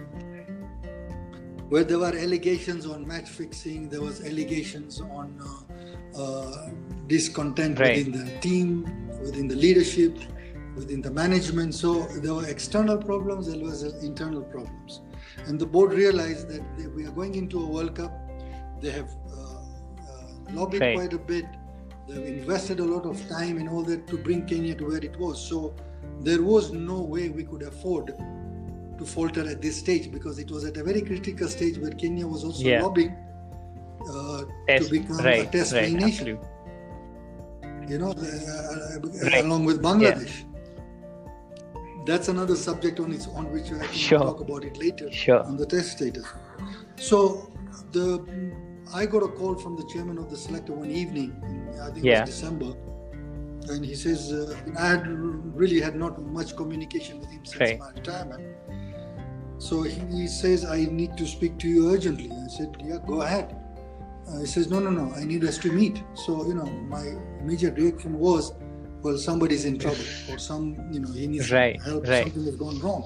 [1.69, 6.71] where there were allegations on match fixing there was allegations on uh, uh,
[7.09, 8.85] discontent within the team
[9.21, 10.19] within the leadership
[10.77, 15.03] within the management so there were external problems as well as internal problems
[15.47, 18.13] and the board realized that they, we are going into a World Cup.
[18.81, 20.97] They have uh, uh, lobbied right.
[20.97, 21.45] quite a bit.
[22.09, 25.19] They've invested a lot of time and all that to bring Kenya to where it
[25.19, 25.41] was.
[25.47, 25.75] So
[26.21, 28.15] there was no way we could afford
[28.99, 32.27] to falter at this stage because it was at a very critical stage where Kenya
[32.27, 32.83] was also yeah.
[32.83, 33.17] lobbying
[34.09, 36.39] uh, to become right, a test right, nation.
[37.89, 39.45] You know, uh, right.
[39.45, 40.41] along with Bangladesh.
[40.41, 40.50] Yeah
[42.11, 44.19] that's another subject on its own, which I can sure.
[44.19, 45.43] talk about it later sure.
[45.45, 46.27] on the test status.
[46.97, 47.53] So
[47.93, 48.27] the
[48.93, 52.05] I got a call from the chairman of the selector one evening, in, I think
[52.05, 52.19] yeah.
[52.19, 52.73] it was December,
[53.69, 57.79] and he says uh, I had really had not much communication with him since right.
[57.79, 58.57] my retirement.
[59.59, 62.31] So he, he, says I need to speak to you urgently.
[62.33, 63.55] I said, yeah, go ahead.
[64.27, 66.03] Uh, he says, no, no, no, I need us to meet.
[66.15, 67.05] So you know, my
[67.41, 68.55] immediate reaction was
[69.03, 72.25] well somebody's in trouble or some you know he needs right, help right.
[72.25, 73.05] something has gone wrong.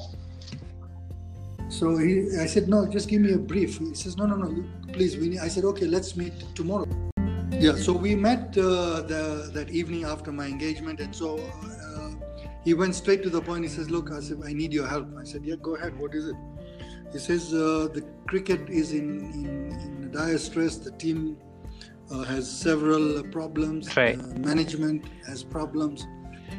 [1.68, 3.78] So he i said no just give me a brief.
[3.78, 6.86] He says no no no please we need, i said okay let's meet tomorrow.
[7.52, 12.10] Yeah so we met uh, the, that evening after my engagement and so uh,
[12.64, 15.06] he went straight to the point he says look i said i need your help.
[15.18, 16.36] I said yeah go ahead what is it?
[17.12, 19.46] He says uh, the cricket is in, in,
[19.84, 21.36] in dire stress the team
[22.10, 23.96] has several problems.
[23.96, 24.18] Right.
[24.18, 26.06] Uh, management has problems.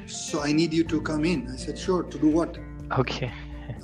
[0.07, 1.49] So I need you to come in.
[1.51, 2.03] I said, sure.
[2.03, 2.57] To do what?
[2.97, 3.31] Okay.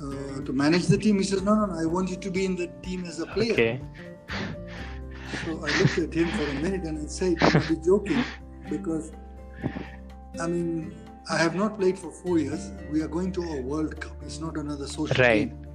[0.00, 1.18] Uh, to manage the team.
[1.18, 1.80] He says, no, no, no.
[1.80, 3.52] I want you to be in the team as a player.
[3.52, 3.80] Okay.
[5.44, 8.24] So I looked at him for a minute and I said, "You're be joking,"
[8.68, 9.12] because
[10.38, 10.94] I mean,
[11.30, 12.70] I have not played for four years.
[12.90, 14.12] We are going to a World Cup.
[14.22, 15.48] It's not another social right.
[15.48, 15.66] game.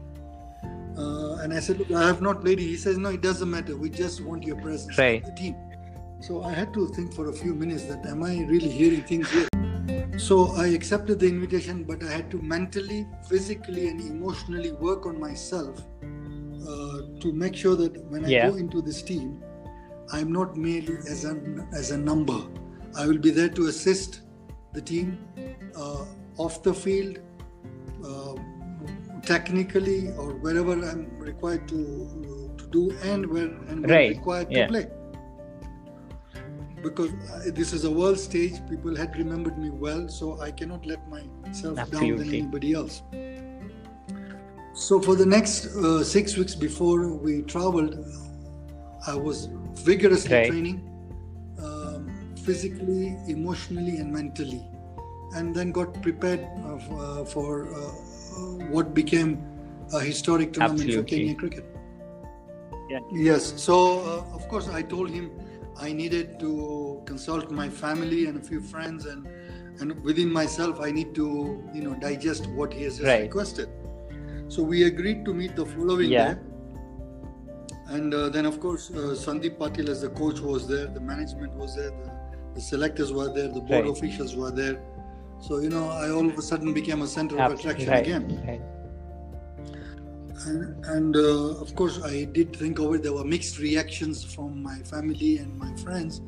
[0.97, 2.59] Uh, and I said, Look, I have not played.
[2.59, 3.75] He says, No, it doesn't matter.
[3.75, 5.23] We just want your presence right.
[5.23, 5.55] in the team.
[6.19, 9.29] So I had to think for a few minutes that am I really hearing things
[9.29, 9.47] here?
[10.17, 15.19] So I accepted the invitation, but I had to mentally, physically, and emotionally work on
[15.19, 18.49] myself uh, to make sure that when I yeah.
[18.49, 19.43] go into this team,
[20.11, 21.39] I'm not merely as a,
[21.71, 22.39] as a number.
[22.97, 24.21] I will be there to assist
[24.73, 25.19] the team
[25.75, 26.05] uh,
[26.37, 27.19] off the field,
[28.03, 28.33] uh,
[29.23, 34.09] technically, or wherever I'm required to, to do, and where and right.
[34.09, 34.65] required yeah.
[34.65, 34.87] to play
[36.81, 37.11] because
[37.53, 41.77] this is a world stage people had remembered me well so i cannot let myself
[41.77, 42.09] Absolutely.
[42.09, 43.01] down than anybody else
[44.73, 47.97] so for the next uh, six weeks before we traveled
[49.07, 50.49] i was vigorously right.
[50.49, 50.81] training
[51.59, 54.63] um, physically emotionally and mentally
[55.35, 57.91] and then got prepared uh, for uh,
[58.69, 59.43] what became
[59.93, 61.17] a historic tournament Absolutely.
[61.17, 61.65] for Kenyan cricket.
[62.89, 62.99] Yeah.
[63.11, 63.53] Yes.
[63.61, 65.31] So uh, of course I told him
[65.79, 69.27] I needed to consult my family and a few friends, and
[69.79, 73.21] and within myself, I need to you know digest what he has right.
[73.21, 73.69] requested.
[74.49, 76.33] So we agreed to meet the following yeah.
[76.33, 76.39] day.
[77.89, 81.53] And uh, then, of course, uh, Sandeep Patil as the coach was there, the management
[81.53, 82.11] was there, the,
[82.55, 83.87] the selectors were there, the board right.
[83.87, 84.81] officials were there.
[85.39, 88.05] So you know, I all of a sudden became a center of attraction right.
[88.05, 88.61] again.
[90.45, 93.03] And, and uh, of course, I did think of it.
[93.03, 96.21] There were mixed reactions from my family and my friends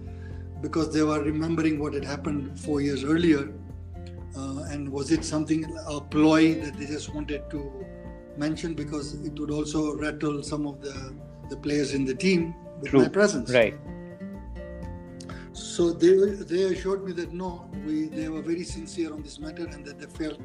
[0.61, 3.51] because they were remembering what had happened four years earlier.
[4.35, 7.85] Uh, and was it something a ploy that they just wanted to
[8.37, 11.13] mention because it would also rattle some of the
[11.49, 13.01] the players in the team with True.
[13.01, 13.51] my presence.
[13.51, 13.75] Right.
[15.51, 16.13] So they
[16.51, 19.99] they assured me that no, we they were very sincere on this matter and that
[19.99, 20.39] they felt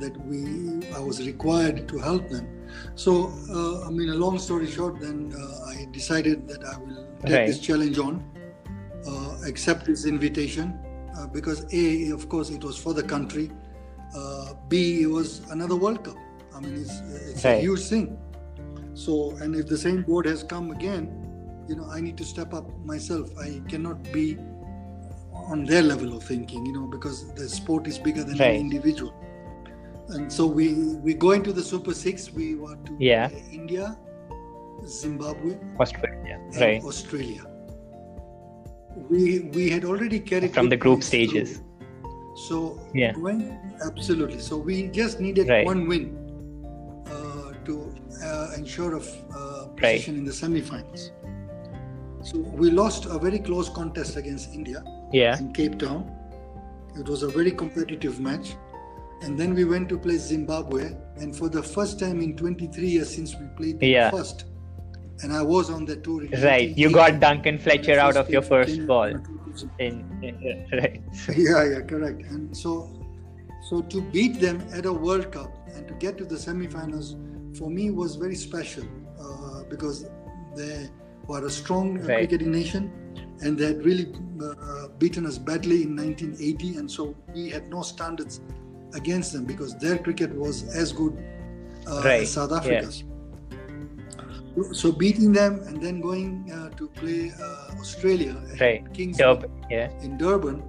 [0.00, 2.46] that we I was required to help them.
[2.94, 7.06] So uh, I mean, a long story short, then uh, I decided that I will
[7.22, 7.46] take right.
[7.46, 8.24] this challenge on,
[9.06, 10.78] uh, accept this invitation
[11.16, 13.50] uh, because a of course it was for the country,
[14.16, 16.16] uh, b it was another World Cup.
[16.54, 17.00] I mean, it's,
[17.30, 17.58] it's right.
[17.58, 18.18] a huge thing.
[18.94, 21.22] So, and if the same board has come again,
[21.66, 23.30] you know, I need to step up myself.
[23.38, 24.36] I cannot be
[25.32, 28.54] on their level of thinking, you know, because the sport is bigger than right.
[28.54, 29.14] an individual.
[30.12, 30.74] And so we
[31.06, 32.30] we go into the Super Six.
[32.32, 33.30] We want to yeah.
[33.50, 33.96] India,
[34.86, 36.82] Zimbabwe, Australia, right?
[36.82, 37.46] Australia.
[39.08, 41.56] We we had already carried from the group stages.
[41.56, 41.72] Through.
[42.46, 44.40] So yeah, going absolutely.
[44.40, 45.64] So we just needed right.
[45.64, 46.04] one win
[47.06, 47.94] uh, to
[48.24, 50.18] uh, ensure of uh, position right.
[50.18, 51.10] in the semi-finals.
[52.22, 55.38] So we lost a very close contest against India yeah.
[55.38, 56.10] in Cape Town.
[56.98, 58.54] It was a very competitive match.
[59.22, 60.94] And then we went to play Zimbabwe.
[61.16, 64.10] And for the first time in 23 years since we played yeah.
[64.10, 64.44] first,
[65.22, 66.26] and I was on the tour.
[66.42, 66.76] right.
[66.76, 69.14] You got Duncan Fletcher out of your first ball.
[69.78, 71.00] In, in, right.
[71.36, 72.22] yeah, yeah, correct.
[72.22, 72.90] And so,
[73.68, 77.16] so to beat them at a World Cup and to get to the semi-finals
[77.56, 78.84] for me was very special
[79.20, 80.06] uh, because
[80.56, 80.88] they
[81.28, 82.28] were a strong uh, right.
[82.28, 82.90] cricketing nation
[83.42, 87.82] and they had really uh, beaten us badly in 1980 and so we had no
[87.82, 88.40] standards
[88.94, 91.16] against them because their cricket was as good
[91.86, 92.22] right.
[92.22, 93.02] as South Africa's.
[93.02, 93.08] Yeah.
[94.72, 98.84] So beating them and then going uh, to play uh, Australia right.
[98.92, 99.90] Kings Durban, yeah.
[100.02, 100.62] in Durban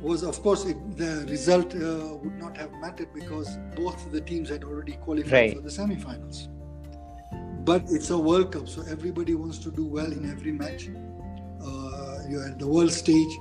[0.00, 4.48] was of course it, the result uh, would not have mattered because both the teams
[4.48, 5.54] had already qualified right.
[5.54, 6.48] for the semi-finals
[7.64, 12.18] but it's a world cup so everybody wants to do well in every match uh,
[12.28, 13.32] you're at the world stage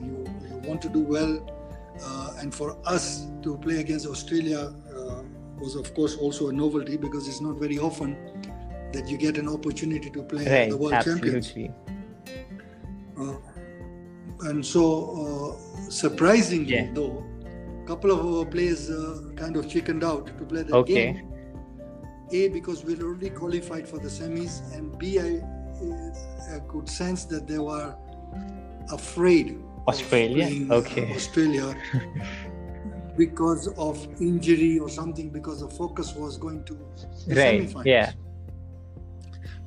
[0.00, 1.32] you, you want to do well
[2.02, 5.22] uh, and for us to play against australia uh,
[5.58, 8.16] was of course also a novelty because it's not very often
[8.92, 10.70] that you get an opportunity to play right.
[10.70, 11.30] the world Absolutely.
[11.30, 11.74] champions
[14.42, 16.90] and so uh, surprisingly yeah.
[16.92, 17.24] though
[17.82, 21.12] a couple of our players uh, kind of chickened out to play the okay.
[21.12, 21.28] game
[22.32, 25.40] a because we'd already qualified for the semis and b i,
[26.54, 27.94] I could sense that they were
[28.90, 30.48] afraid australia?
[30.70, 31.10] Okay.
[31.10, 31.76] Uh, australia.
[33.14, 36.74] Because of injury or something because the focus was going to
[37.26, 37.84] the right semi-finals.
[37.84, 38.12] yeah.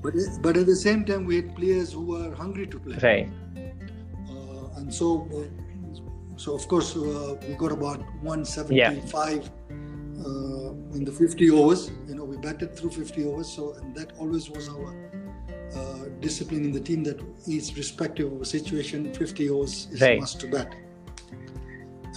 [0.02, 2.98] But but at the same time we had players who were hungry to play.
[3.04, 3.30] Right.
[4.78, 5.44] And so uh,
[6.38, 8.90] so of course uh, we got about 175 yeah.
[10.26, 11.92] uh, in the 50 overs.
[12.08, 15.15] You know we batted through 50 overs so and that always was our uh,
[16.22, 20.20] discipline in the team that is respective of a situation 50 overs is right.
[20.20, 20.76] must to bat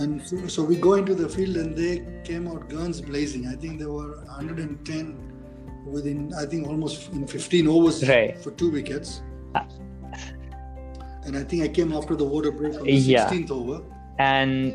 [0.01, 3.55] and so, so, we go into the field and they came out guns blazing i
[3.55, 5.33] think there were 110
[5.87, 8.39] within i think almost in 15 overs right.
[8.39, 9.23] for two wickets
[11.29, 13.29] and I think I came after the water break on the yeah.
[13.29, 13.85] 16th over.
[14.19, 14.75] And,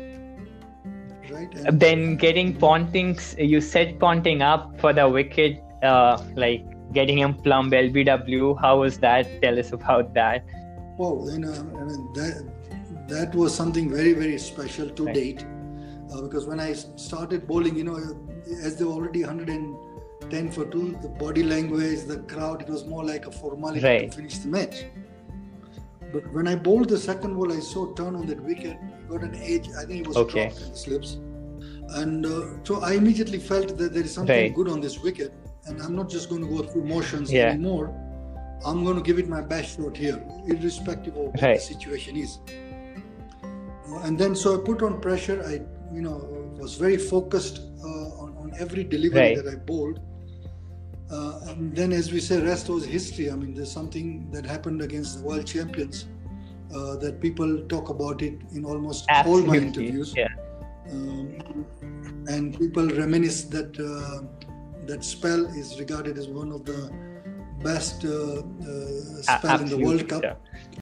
[1.30, 1.52] right?
[1.66, 7.34] and then getting Ponting, you set Ponting up for the wicket, uh, like getting him
[7.34, 8.60] plumb LBW.
[8.60, 9.42] How was that?
[9.42, 10.44] Tell us about that.
[10.98, 15.14] Well, you know, I mean, that that was something very very special to right.
[15.14, 15.46] date,
[16.12, 17.96] uh, because when I started bowling, you know,
[18.62, 23.04] as they were already 110 for two, the body language, the crowd, it was more
[23.04, 24.10] like a formality right.
[24.10, 24.84] to finish the match.
[26.12, 28.78] But when I bowled the second ball, I saw turn on that wicket.
[29.08, 29.68] Got an edge.
[29.76, 30.44] I think it was okay.
[30.44, 31.16] dropped in the slips.
[31.88, 34.54] And uh, so I immediately felt that there is something right.
[34.54, 35.32] good on this wicket,
[35.66, 37.46] and I'm not just going to go through motions yeah.
[37.46, 37.94] anymore.
[38.64, 41.56] I'm going to give it my best shot here, irrespective of what right.
[41.56, 42.38] the situation is.
[43.88, 45.42] Uh, and then so I put on pressure.
[45.44, 45.60] I,
[45.94, 46.16] you know,
[46.58, 49.36] was very focused uh, on, on every delivery right.
[49.36, 50.00] that I bowled.
[51.10, 53.30] Uh, and then, as we say, rest was history.
[53.30, 56.06] I mean, there's something that happened against the world champions
[56.74, 59.42] uh, that people talk about it in almost Absolutely.
[59.42, 60.14] all my interviews.
[60.16, 60.28] Yeah.
[60.90, 61.66] Um,
[62.26, 64.43] and people reminisce that uh,
[64.86, 66.90] that spell is regarded as one of the
[67.62, 68.42] best uh,
[69.22, 70.22] spell in the World Cup.
[70.22, 70.34] Yeah.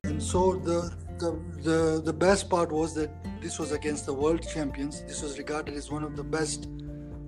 [0.04, 3.10] And so the the, the the best part was that
[3.40, 5.02] this was against the world champions.
[5.02, 6.68] This was regarded as one of the best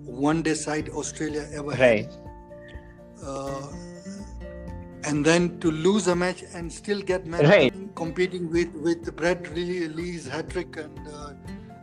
[0.04, 2.06] one-day side Australia ever right.
[2.06, 2.14] had.
[3.22, 3.72] Uh,
[5.04, 7.72] and then to lose a match and still get match right.
[7.94, 11.32] competing with with Brett Lee's hat trick and uh,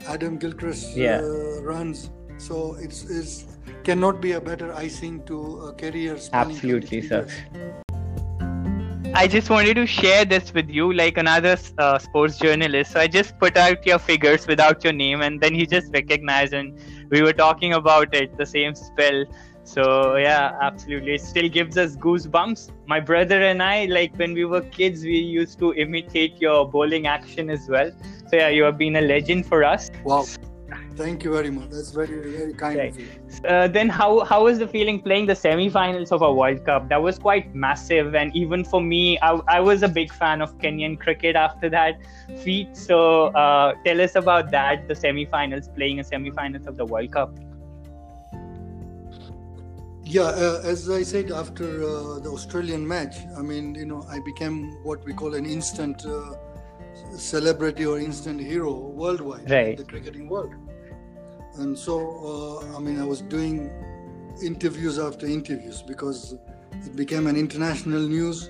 [0.07, 1.19] Adam Gilchrist yeah.
[1.19, 2.09] uh, runs.
[2.37, 3.45] So it's, it's
[3.83, 6.17] cannot be a better icing to a career.
[6.33, 7.27] Absolutely, sir.
[9.13, 12.93] I just wanted to share this with you, like another uh, sports journalist.
[12.93, 16.53] So I just put out your figures without your name, and then he just recognized,
[16.53, 19.25] and we were talking about it, the same spell.
[19.63, 22.71] So yeah, absolutely, it still gives us goosebumps.
[22.87, 27.05] My brother and I, like when we were kids, we used to imitate your bowling
[27.05, 27.91] action as well.
[28.29, 29.91] So yeah, you have been a legend for us.
[30.05, 30.25] Wow.
[30.95, 31.69] Thank you very much.
[31.69, 32.91] That's very very kind right.
[32.91, 33.07] of you.
[33.47, 36.89] Uh, then how how was the feeling playing the semi-finals of a World Cup?
[36.89, 40.57] That was quite massive, and even for me, I, I was a big fan of
[40.57, 41.99] Kenyan cricket after that
[42.43, 42.75] feat.
[42.75, 47.33] So uh, tell us about that, the semi-finals, playing a semi-finals of the World Cup.
[50.03, 54.19] Yeah, uh, as I said after uh, the Australian match, I mean, you know, I
[54.19, 56.33] became what we call an instant uh,
[57.17, 59.67] celebrity or instant hero worldwide right.
[59.69, 60.53] in the cricketing world
[61.57, 63.69] and so uh, i mean i was doing
[64.43, 66.35] interviews after interviews because
[66.85, 68.49] it became an international news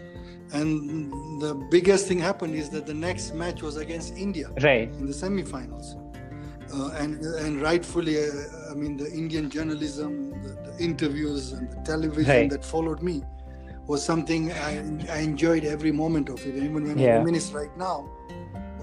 [0.54, 1.12] and
[1.42, 5.14] the biggest thing happened is that the next match was against india right in the
[5.14, 5.96] semi-finals
[6.74, 11.82] uh, and and rightfully uh, i mean the indian journalism the, the interviews and the
[11.84, 12.50] television right.
[12.50, 13.24] that followed me
[13.88, 14.78] was something I,
[15.10, 17.16] I enjoyed every moment of it even when yeah.
[17.16, 18.10] i reminisce right now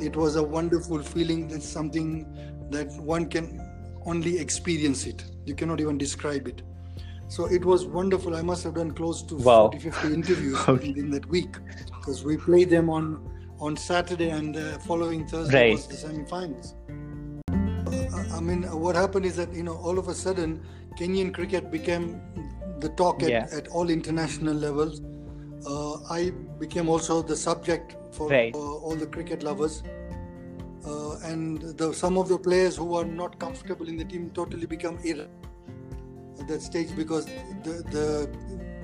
[0.00, 2.26] it was a wonderful feeling that's something
[2.70, 3.67] that one can
[4.08, 5.24] only experience it.
[5.44, 6.62] You cannot even describe it.
[7.28, 8.34] So it was wonderful.
[8.34, 9.70] I must have done close to wow.
[9.70, 13.06] 40, 50 interviews in, in, that week because we played them on
[13.60, 15.72] on Saturday and uh, following Thursday right.
[15.72, 16.74] was the semi-finals.
[17.90, 20.64] Uh, I mean, what happened is that you know all of a sudden
[20.98, 22.20] Kenyan cricket became
[22.78, 23.46] the talk at, yeah.
[23.52, 25.02] at all international levels.
[25.66, 28.54] Uh, I became also the subject for right.
[28.54, 29.82] Uh, all the cricket lovers
[30.86, 34.66] uh, and the, some of the players who are not comfortable in the team totally
[34.66, 35.22] become ill
[36.40, 37.26] at that stage because
[37.64, 38.30] the, the,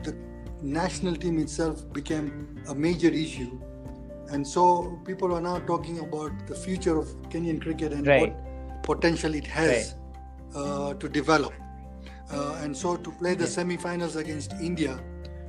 [0.02, 0.16] the
[0.62, 3.58] national team itself became a major issue
[4.30, 8.32] and so people are now talking about the future of Kenyan cricket and right.
[8.32, 9.94] what potential it has
[10.54, 10.60] right.
[10.60, 11.52] uh, to develop.
[12.30, 14.98] Uh, and so to play the semi-finals against India,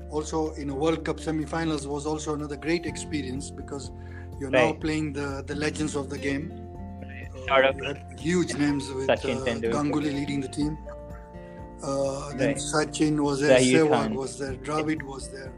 [0.09, 3.91] also in a World Cup semi-finals, was also another great experience because
[4.39, 4.73] you're right.
[4.73, 6.61] now playing the, the legends of the game.
[7.49, 10.77] Uh, huge names with uh, Ganguly leading the team.
[11.83, 12.57] Uh, then right.
[12.57, 15.53] Sachin was there, Sehwag was there, Dravid was there,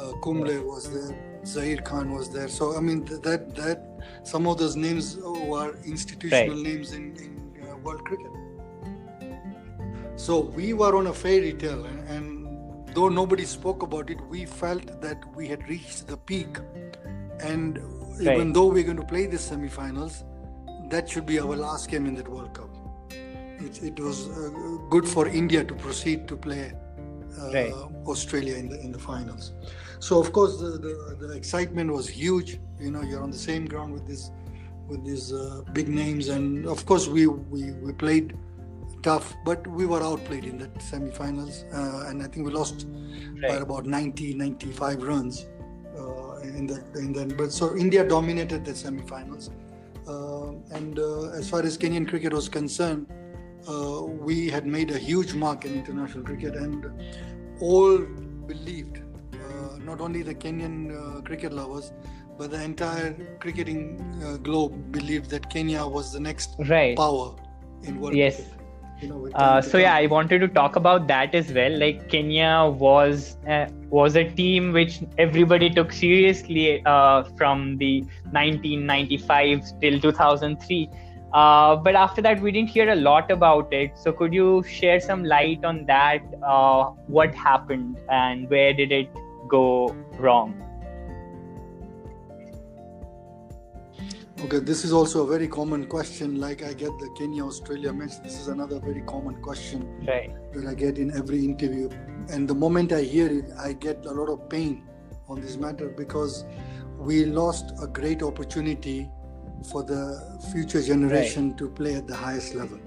[0.00, 2.48] uh, Kumble was there, Zaheer Khan was there.
[2.48, 3.84] So I mean that that
[4.24, 6.64] some of those names were institutional right.
[6.64, 8.32] names in, in uh, world cricket.
[10.16, 14.46] So we were on a fairy tale, and, and though nobody spoke about it, we
[14.46, 16.58] felt that we had reached the peak
[17.44, 18.34] and right.
[18.34, 20.24] even though we're going to play the semi-finals,
[20.90, 22.70] that should be our last game in that World Cup.
[23.10, 24.50] It, it was uh,
[24.90, 26.72] good for India to proceed to play
[27.40, 27.72] uh, right.
[28.06, 29.52] Australia in the in the finals.
[30.00, 32.58] So of course the, the, the excitement was huge.
[32.80, 34.30] You know, you're on the same ground with this
[34.88, 38.36] with these uh, big names, and of course we we, we played
[39.02, 42.86] tough, but we were outplayed in that semi-finals, uh, and I think we lost
[43.42, 43.50] right.
[43.50, 45.46] by about 90, 95 runs
[46.54, 49.50] in the in but so India dominated the semi-finals,
[50.08, 53.06] uh, and uh, as far as Kenyan cricket was concerned,
[53.68, 56.86] uh, we had made a huge mark in international cricket, and
[57.60, 57.98] all
[58.46, 58.98] believed,
[59.34, 61.92] uh, not only the Kenyan uh, cricket lovers,
[62.38, 66.96] but the entire cricketing uh, globe believed that Kenya was the next right.
[66.96, 67.34] power
[67.82, 68.36] in world yes.
[68.36, 68.64] cricket
[69.34, 73.66] uh, so yeah i wanted to talk about that as well like kenya was uh,
[73.96, 78.00] was a team which everybody took seriously uh, from the
[78.32, 80.90] 1995 till 2003
[81.34, 83.98] uh, but after that we didn't hear a lot about it.
[83.98, 89.08] So could you share some light on that uh, what happened and where did it
[89.48, 90.54] go wrong
[94.40, 96.40] Okay, this is also a very common question.
[96.40, 98.22] Like I get the Kenya Australia match.
[98.22, 100.30] This is another very common question right.
[100.52, 101.88] that I get in every interview.
[102.28, 104.86] And the moment I hear it, I get a lot of pain
[105.28, 106.44] on this matter because
[106.98, 109.08] we lost a great opportunity
[109.70, 111.58] for the future generation right.
[111.58, 112.80] to play at the highest level.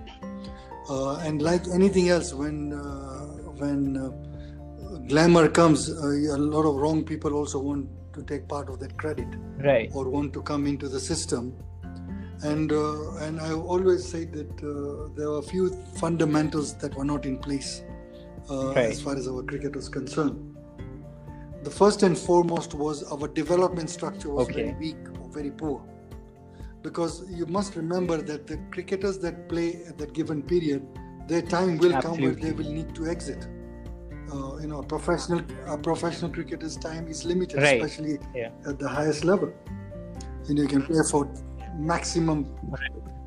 [0.90, 3.26] Uh, and like anything else, when uh,
[3.58, 4.10] when uh,
[5.08, 8.98] glamour comes, uh, a lot of wrong people also want to take part of that
[9.04, 9.40] credit
[9.70, 11.54] right or want to come into the system
[12.44, 15.70] and uh, and I always say that uh, there were a few
[16.02, 17.72] fundamentals that were not in place
[18.50, 18.92] uh, Right.
[18.92, 20.38] as far as our cricket was concerned.
[21.64, 25.82] The first and foremost was our development structure was very weak or very poor,
[26.84, 30.88] because you must remember that the cricketers that play at that given period,
[31.28, 33.48] their time will come where they will need to exit.
[34.32, 37.82] Uh, you know, professional a professional cricketer's time is limited, Right.
[37.82, 38.50] especially Yeah.
[38.68, 39.50] at the highest level.
[40.50, 41.30] And you can play for
[41.78, 42.46] maximum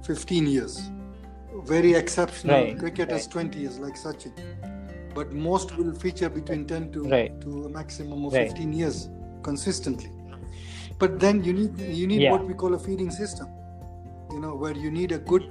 [0.03, 0.81] 15 years.
[1.65, 3.31] Very exceptional Right, cricketers, right.
[3.31, 4.33] 20 years, like Sachin.
[5.15, 7.03] But most will feature between 10 to,
[7.41, 8.49] to a maximum of Right.
[8.49, 9.09] 15 years
[9.43, 10.11] consistently.
[10.99, 12.33] But then you need you need Yeah.
[12.33, 13.49] what we call a feeding system.
[14.33, 15.45] You know, where you need a good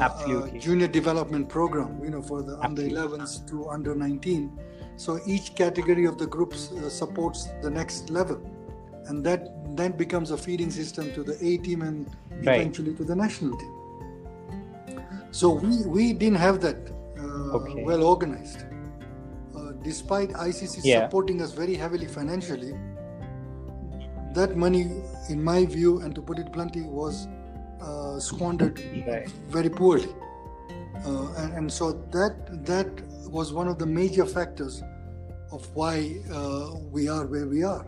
[0.00, 0.58] Absolutely.
[0.58, 2.00] junior development program.
[2.04, 4.50] You know, for the under 11s to under 19.
[4.96, 8.40] So each category of the groups uh, supports the next level,
[9.08, 12.06] and that then becomes a feeding system to the A team and
[12.44, 12.60] Right.
[12.60, 13.72] eventually to the national team.
[15.30, 16.76] So we we didn't have that
[17.18, 17.82] uh, Okay.
[17.84, 18.60] well organized.
[19.56, 21.04] Uh, despite ICC Yeah.
[21.06, 22.74] supporting us very heavily financially,
[24.34, 24.82] that money,
[25.28, 27.28] in my view, and to put it bluntly, was
[27.84, 29.28] uh, squandered Right.
[29.48, 30.08] very poorly.
[31.06, 32.34] Uh, and, and so that
[32.66, 32.88] that
[33.28, 34.82] was one of the major factors
[35.52, 37.86] of why uh, we are where we are.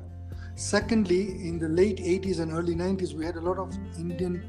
[0.55, 4.43] Secondly, in the late 80s and early 90s, we had a lot of Indian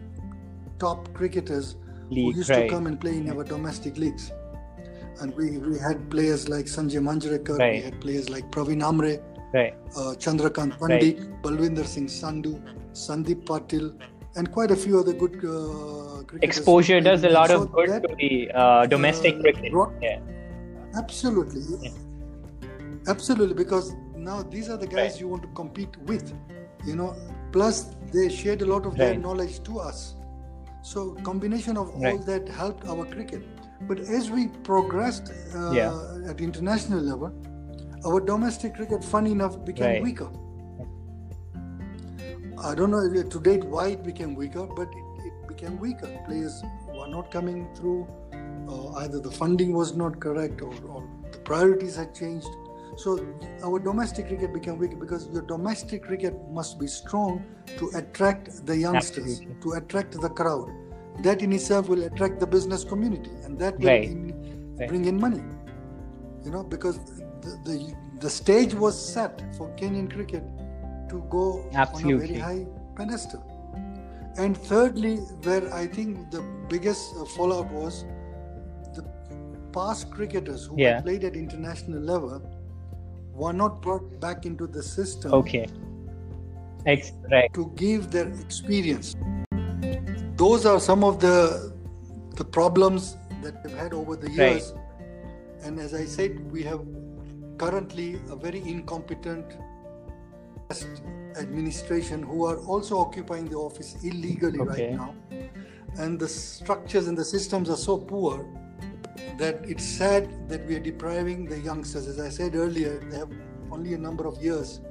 [0.80, 1.76] top cricketers
[2.10, 2.64] League, who used right.
[2.64, 4.32] to come and play in our domestic leagues.
[5.20, 9.22] And we, we had players like Sanjay Manjrekar, we had players like Praveen Amre,
[9.54, 12.62] right uh, Chandrakant Pandit, Balwinder Singh Sandhu,
[12.94, 14.00] Sandeep Patil,
[14.38, 16.44] and quite a few other good uh, cricketers.
[16.58, 18.32] exposure does a lot so of good that- to the
[18.64, 20.20] uh, domestic uh, cricket brought- yeah
[21.00, 21.62] Absolutely.
[21.82, 21.92] Yeah.
[23.08, 25.20] Absolutely, because now these are the guys Right.
[25.22, 26.34] you want to compete with,
[26.86, 27.10] you know.
[27.52, 27.76] Plus,
[28.14, 30.16] they shared a lot of their knowledge to us.
[30.82, 33.44] So, combination of all that helped our cricket.
[33.82, 35.94] But as we progressed uh, Yeah.
[36.32, 37.32] at international level,
[38.06, 40.04] our domestic cricket, funny enough, became Right.
[40.04, 40.30] weaker.
[42.64, 46.08] I don't know to date why it became weaker, but it, it became weaker.
[46.26, 48.08] Players were not coming through.
[48.68, 52.48] Uh, either the funding was not correct or, or the priorities had changed.
[52.98, 53.24] So
[53.64, 57.46] our domestic cricket became weaker because your domestic cricket must be strong
[57.78, 59.62] to attract the youngsters, Absolutely.
[59.62, 60.70] to attract the crowd.
[61.24, 64.04] That in itself will attract the business community, and that will Right.
[64.10, 64.90] in- Right.
[64.90, 65.44] bring in money.
[66.44, 66.98] You know, because
[67.42, 70.44] the, the the stage was set for Kenyan cricket
[71.10, 73.44] to go on a very high pedestal.
[74.38, 78.06] And thirdly, where I think the biggest uh, fallout was
[78.96, 79.04] the
[79.72, 81.02] past cricketers who Yeah.
[81.02, 82.42] played at international level
[83.34, 85.68] were not brought back into the system okay
[86.86, 89.14] Ex- right to give their experience.
[90.36, 91.36] Those are some of the
[92.36, 94.38] the problems that we've had over the Right.
[94.38, 94.74] years.
[95.64, 96.82] And as I said, we have
[97.58, 99.46] currently a very incompetent
[101.38, 104.70] administration who are also occupying the office illegally Okay.
[104.90, 105.14] right now.
[105.98, 108.46] And the structures and the systems are so poor
[109.38, 112.08] that it's sad that we are depriving the youngsters.
[112.08, 113.32] As I said earlier, they have
[113.72, 114.82] only a number of years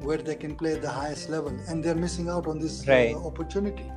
[0.00, 3.14] where they can play at the highest level, and they're missing out on this Right.
[3.14, 3.90] uh, opportunity.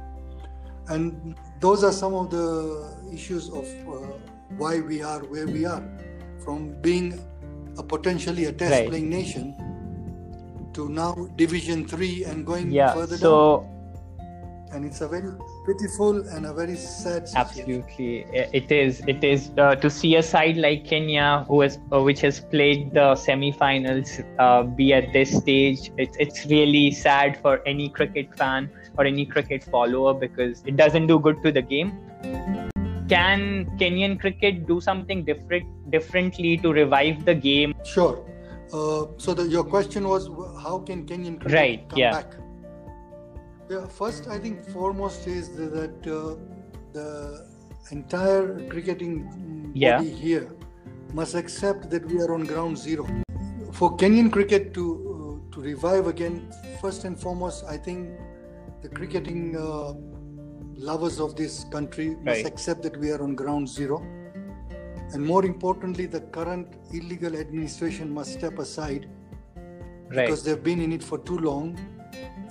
[0.88, 4.14] And those are some of the issues of uh,
[4.58, 5.84] why we are where we are,
[6.44, 7.20] from being
[7.78, 8.88] a potentially a test Right.
[8.90, 9.56] playing nation
[10.76, 13.72] to now Division Three and going yeah further so down.
[14.76, 15.32] And it's a very
[15.66, 17.38] pitiful and a very sad situation.
[17.38, 18.26] absolutely
[18.60, 22.20] it is it is uh, to see a side like kenya who has uh, which
[22.20, 27.88] has played the semi-finals uh, be at this stage it's it's really sad for any
[27.88, 31.96] cricket fan or any cricket follower because it doesn't do good to the game
[33.08, 38.18] can kenyan cricket do something different differently to revive the game Sure.
[38.74, 40.28] Uh, so the, your question was
[40.62, 42.12] how can Kenyan cricket Right, come yeah.
[42.12, 42.34] back?
[43.70, 46.36] Yeah, first I think foremost is that uh,
[46.94, 47.48] the
[47.92, 49.98] entire cricketing mm, Yeah.
[49.98, 50.50] body here
[51.14, 53.08] must accept that we are on ground zero.
[53.72, 56.52] For Kenyan cricket to uh, to revive again,
[56.82, 58.10] first and foremost, I think
[58.82, 59.94] the cricketing uh,
[60.76, 64.04] lovers of this country must accept that we are on ground zero.
[65.14, 69.10] And more importantly, the current illegal administration must step aside
[69.56, 71.78] right because they've been in it for too long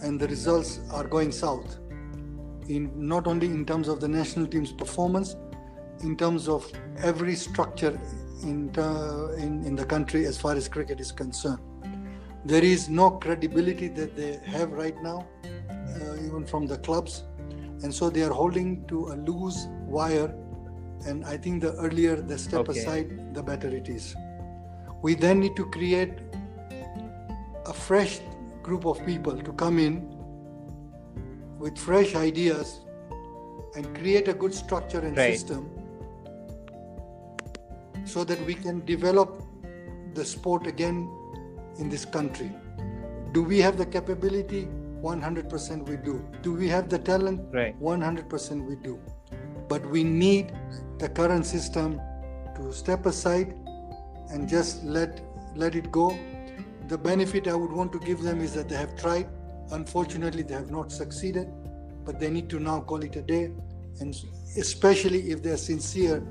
[0.03, 1.79] and the results are going south.
[2.69, 5.37] In not only in terms of the national team's performance,
[6.03, 7.99] in terms of every structure
[8.43, 11.61] in, ter- in, in the country as far as cricket is concerned.
[12.45, 17.25] there is no credibility that they have right now, uh, even from the clubs,
[17.83, 20.35] and so they are holding to a loose wire.
[21.07, 22.81] And I think the earlier they step okay.
[22.81, 24.15] aside, the better it is.
[25.03, 26.19] We then need to create
[27.67, 28.21] a fresh
[28.63, 30.15] group of people to come in
[31.59, 32.81] with fresh ideas
[33.77, 35.33] and create a good structure and right.
[35.33, 35.71] system
[38.05, 39.43] so that we can develop
[40.15, 41.09] the sport again
[41.79, 42.51] in this country.
[43.33, 44.69] Do we have the capability?
[45.03, 46.25] 100% we do.
[46.41, 47.41] Do we have the talent?
[47.53, 47.79] Right.
[47.81, 48.99] 100% we do.
[49.75, 50.53] But we need
[50.99, 52.01] the current system
[52.57, 53.55] to step aside
[54.31, 55.21] and just let
[55.63, 56.07] let it go.
[56.93, 59.27] The benefit I would want to give them is that they have tried.
[59.73, 61.49] Unfortunately, they have not succeeded,
[62.05, 63.43] but they need to now call it a day,
[63.99, 64.17] and
[64.65, 66.23] especially if they are sincere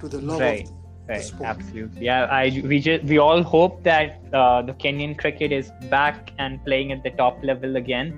[0.00, 0.66] to the love right.
[0.66, 0.76] of
[1.10, 5.72] right absolutely yeah i we just we all hope that uh, the kenyan cricket is
[5.94, 8.12] back and playing at the top level again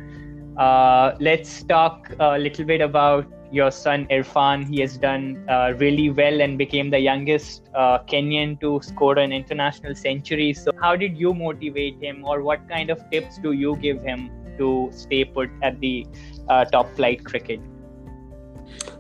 [0.59, 6.11] uh, let's talk a little bit about your son irfan he has done uh, really
[6.11, 11.16] well and became the youngest uh, kenyan to score an international century so how did
[11.16, 15.50] you motivate him or what kind of tips do you give him to stay put
[15.62, 16.07] at the
[16.48, 17.61] uh, top flight cricket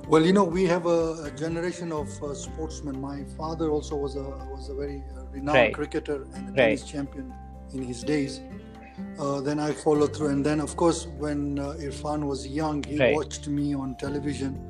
[0.08, 3.00] well, you know, we have a, a generation of uh, sportsmen.
[3.00, 5.74] My father also was a was a very uh, renowned right.
[5.74, 6.90] cricketer and a tennis right.
[6.90, 7.32] champion
[7.72, 8.40] in his days.
[9.18, 12.98] Uh, then I followed through, and then of course, when uh, Irfan was young, he
[12.98, 13.14] right.
[13.14, 14.60] watched me on television.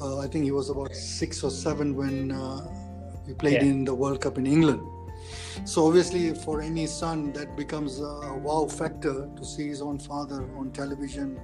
[0.00, 2.66] Uh, I think he was about six or seven when uh,
[3.26, 3.68] we played yeah.
[3.68, 4.80] in the World Cup in England.
[5.64, 10.48] So obviously, for any son, that becomes a wow factor to see his own father
[10.56, 11.40] on television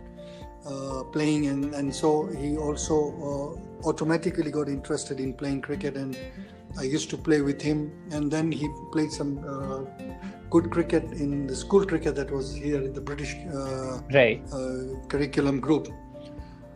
[0.67, 6.19] uh, playing and, and so he also uh, automatically got interested in playing cricket and
[6.79, 9.85] I used to play with him and then he played some uh,
[10.51, 14.43] good cricket in the school cricket that was here in the British uh, right.
[14.53, 15.89] Uh, curriculum group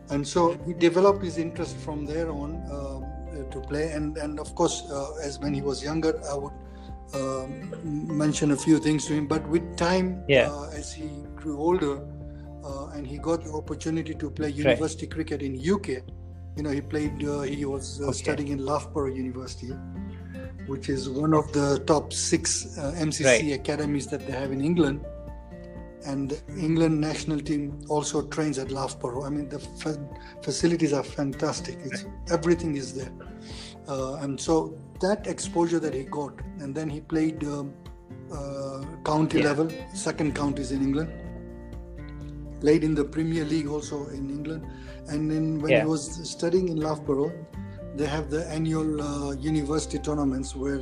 [0.09, 4.53] and so he developed his interest from there on um, to play and, and of
[4.55, 4.83] course
[5.21, 6.53] as when he was younger I would
[7.13, 10.49] um, mention a few things to him but with time yeah.
[10.73, 12.01] as he grew older
[12.65, 15.13] uh, and he got the opportunity to play university right.
[15.13, 16.03] cricket in UK.
[16.55, 17.23] You know, he played.
[17.23, 18.13] Uh, he was uh, okay.
[18.13, 19.73] studying in Loughborough University,
[20.67, 23.51] which is one of the top six uh, MCC right.
[23.53, 25.05] academies that they have in England.
[26.05, 29.25] And the England national team also trains at Loughborough.
[29.25, 30.07] I mean, the fa-
[30.43, 31.77] facilities are fantastic.
[31.83, 32.05] It's.
[32.31, 33.11] Everything is there.
[33.87, 37.73] Uh, and so that exposure that he got, and then he played um,
[38.31, 39.45] uh, county yeah.
[39.45, 41.11] level, second counties in England
[42.65, 44.65] played in the Premier League also in England.
[45.07, 45.81] And then when yeah.
[45.81, 47.33] he was studying in Loughborough,
[47.95, 50.81] they have the annual uh, university tournaments where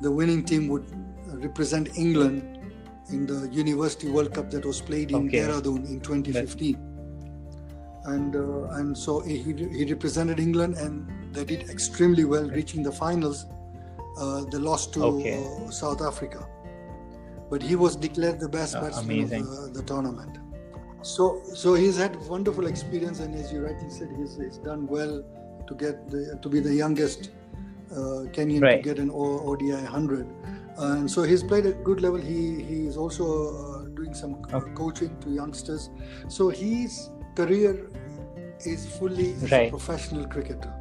[0.00, 0.86] the winning team would
[1.26, 2.60] represent England
[3.10, 5.38] in the University World Cup that was played in okay.
[5.38, 6.86] Dehradun in 2015.
[8.04, 12.92] And uh, and so he, he represented England and they did extremely well, reaching the
[12.92, 13.46] finals.
[14.18, 15.44] Uh, they lost to okay.
[15.44, 16.48] Uh, South Africa,
[17.50, 20.38] but he was declared the best uh, batsman of the, the tournament.
[21.02, 25.24] So, so he's had wonderful experience, and as you rightly said, he's, he's done well
[25.66, 27.30] to get the, to be the youngest
[27.92, 28.82] uh, Kenyan right.
[28.82, 30.26] to get an ODI 100.
[30.78, 32.18] and so he's played at good level.
[32.18, 34.72] He he is also uh, doing some okay.
[34.74, 35.90] coaching to youngsters.
[36.28, 37.90] So his career
[38.64, 39.66] is fully right.
[39.66, 40.72] a professional cricketer.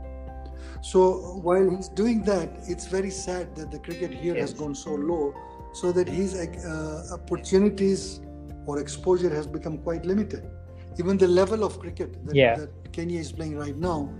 [0.81, 4.51] So while he's doing that, it's very sad that the cricket here yes.
[4.51, 5.33] has gone so low,
[5.73, 8.21] so that his uh, opportunities
[8.65, 10.49] or exposure has become quite limited.
[10.97, 12.55] Even the level of cricket that, yeah.
[12.55, 14.13] that Kenya is playing right now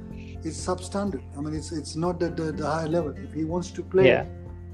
[0.43, 1.23] is substandard.
[1.37, 3.13] I mean, it's it's not at the, the higher level.
[3.17, 4.25] If he wants to play yeah.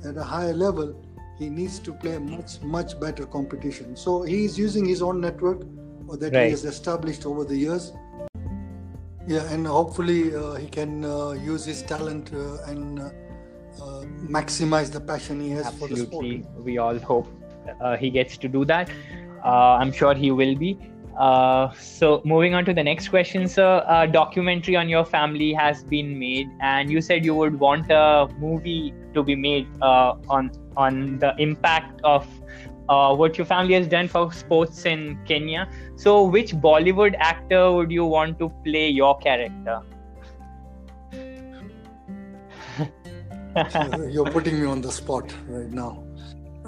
[0.03, 0.95] at a higher level,
[1.39, 3.95] he needs to play much much better competition.
[3.95, 5.61] So he is using his own network
[6.09, 6.45] that right.
[6.45, 7.93] he has established over the years.
[9.28, 13.09] Yeah, and hopefully uh, he can uh, use his talent uh, and uh,
[13.82, 14.05] uh,
[14.38, 16.05] maximize the passion he has Absolutely.
[16.05, 16.63] for the sport.
[16.63, 17.28] We all hope
[17.82, 18.89] uh, he gets to do that.
[19.46, 20.78] Uh, I'm sure he will be.
[21.18, 23.84] Uh, so moving on to the next question, sir.
[23.88, 28.28] A documentary on your family has been made, and you said you would want a
[28.38, 32.28] movie to be made uh, on on the impact of
[32.89, 35.70] uh, what your family has done for sports in Kenya.
[35.96, 39.82] So, which Bollywood actor would you want to play your character?
[44.12, 46.05] You're putting me on the spot right now.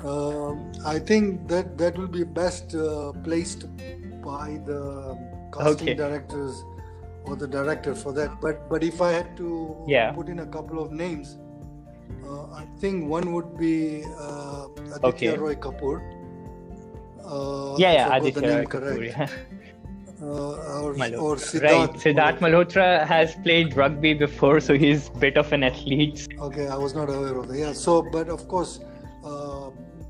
[0.04, 0.54] Uh,
[0.86, 3.66] I think that that will be best uh, placed
[4.22, 5.18] by the
[5.54, 5.93] casting okay.
[5.95, 6.64] directors
[7.26, 8.39] or the director for that.
[8.39, 10.12] But but if I had to yeah.
[10.12, 11.38] put in a couple of names,
[12.26, 15.38] uh, I think one would be uh, Aditya okay.
[15.38, 16.02] Roy Kapur,
[17.80, 19.08] yeah, yeah, Aditya Roy Kapur.
[19.08, 19.28] Yeah.
[20.20, 25.38] Uh, or, or Sidharth right, Sidharth Malhotra has played rugby before, so he's a bit
[25.38, 26.28] of an athlete.
[26.39, 27.58] Okay, I was not aware of that.
[27.58, 28.80] Yeah, so but of course,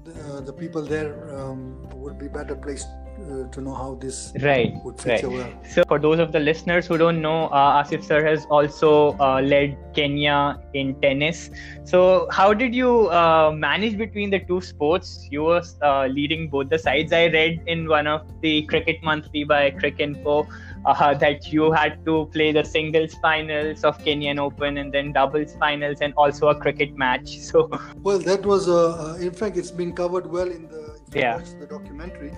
[0.08, 2.88] uh, the, people there um, would be better placed
[3.20, 4.74] uh, to know how this right,
[5.06, 5.28] right.
[5.28, 5.52] well.
[5.70, 9.42] So, for those of the listeners who don't know, uh, Asif sir has also uh,
[9.42, 11.50] led Kenya in tennis.
[11.84, 15.28] So, how did you uh, manage between the two sports?
[15.32, 17.12] You were uh, leading both the sides.
[17.12, 20.48] I read in one of the Cricket Monthly by Cricinfo
[20.86, 25.56] uh, that you had to play the singles finals of Kenyan Open and then doubles
[25.56, 27.38] finals and also a cricket match.
[27.48, 27.70] So,
[28.04, 31.38] well, that was, uh, in fact, it's been covered well in the yeah.
[31.60, 32.34] the documentary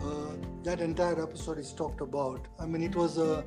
[0.64, 2.48] that entire episode is talked about.
[2.60, 3.44] I mean, it was uh,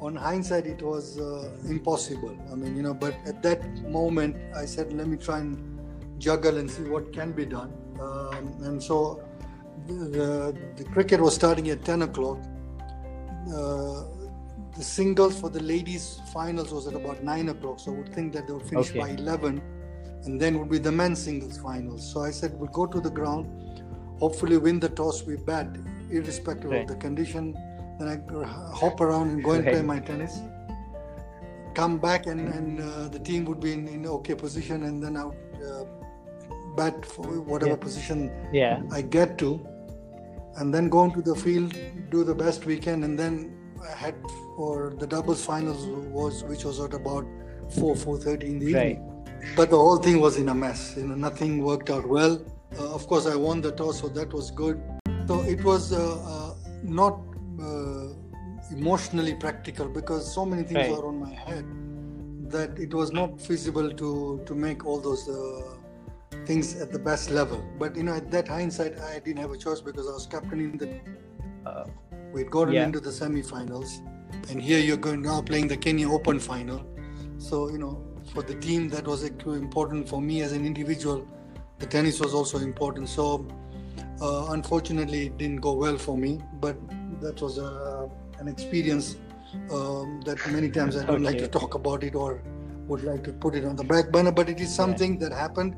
[0.00, 2.36] on hindsight, it was uh, impossible.
[2.50, 5.78] I mean, you know, but at that moment, I said, let me try and
[6.18, 7.72] juggle and see what can be done.
[8.00, 9.22] Um, and so
[9.86, 12.38] the, the, cricket was starting at 10 o'clock.
[13.54, 14.04] Uh,
[14.76, 17.80] the singles for the ladies finals was at about 9 o'clock.
[17.80, 19.00] So I would think that they would finish okay.
[19.00, 19.60] by 11
[20.24, 22.10] and then would be the men's singles finals.
[22.10, 23.82] So I said, we'll go to the ground,
[24.18, 25.68] hopefully win the toss, we bat
[26.10, 26.82] irrespective right.
[26.82, 27.54] of the condition.
[27.98, 29.74] Then I hop around and go and right.
[29.74, 30.40] play my tennis.
[31.74, 35.16] Come back and, and uh, the team would be in, in okay position, and then
[35.16, 35.84] I would uh,
[36.76, 37.76] bat for whatever yeah.
[37.76, 38.82] position yeah.
[38.90, 39.64] I get to,
[40.56, 41.76] and then go into the field,
[42.10, 44.14] do the best we can, and then I head
[44.56, 47.26] for the doubles finals was which was at about
[47.70, 48.90] four four thirty in the right.
[48.92, 49.06] evening.
[49.56, 50.94] But the whole thing was in a mess.
[50.96, 52.44] You know, nothing worked out well.
[52.78, 54.80] Uh, of course, I won the toss, so that was good.
[55.26, 57.20] So it was uh, uh, not
[57.60, 58.08] uh,
[58.70, 60.90] emotionally practical because so many things right.
[60.90, 61.64] are on my head
[62.50, 65.28] that it was not feasible to to make all those
[66.44, 67.64] things at the best level.
[67.78, 70.76] But you know, at that hindsight, I didn't have a choice because I was captaining
[70.76, 71.00] the.
[72.32, 72.84] We'd gotten yeah.
[72.84, 74.00] into the semi-finals,
[74.48, 76.84] and here you're going now playing the Kenya Open final.
[77.38, 78.02] So you know,
[78.32, 81.26] for the team, that was important for me as an individual.
[81.78, 83.08] The tennis was also important.
[83.08, 83.46] So
[84.20, 86.76] uh, unfortunately, it didn't go well for me, but
[87.20, 88.08] that was a, uh,
[88.38, 89.16] an experience
[89.72, 91.24] um, that many times I don't okay.
[91.24, 92.42] like to talk about it or
[92.86, 95.28] would like to put it on the back burner, but it is something yeah.
[95.28, 95.74] that happened.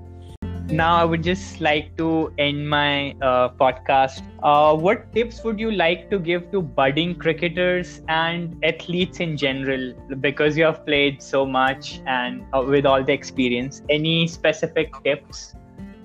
[0.71, 4.23] Now, I would just like to end my uh, podcast.
[4.43, 9.93] Uh, what tips would you like to give to budding cricketers and athletes in general?
[10.21, 15.55] Because you have played so much and uh, with all the experience, any specific tips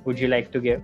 [0.05, 0.81] would you like to give?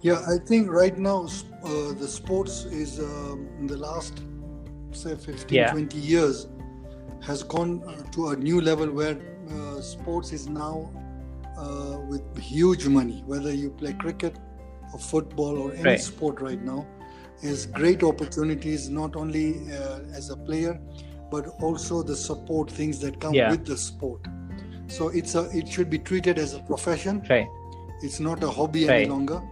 [0.00, 1.26] Yeah, I think right now
[1.64, 4.22] uh, the sports is um, in the last
[4.92, 5.70] say 15, yeah.
[5.70, 6.48] 20 years
[7.22, 9.18] has gone uh, to a new level where
[9.50, 10.90] uh, sports is now
[11.58, 13.22] uh, with huge money.
[13.26, 14.36] Whether you play cricket
[14.92, 16.00] or football or any right.
[16.00, 16.86] sport right now,
[17.42, 20.80] is great opportunities not only uh, as a player
[21.30, 23.50] but also the support things that come yeah.
[23.50, 24.20] with the sport.
[24.86, 27.24] So it's a it should be treated as a profession.
[27.28, 27.48] Right.
[28.02, 29.00] It's not a hobby right.
[29.00, 29.42] any longer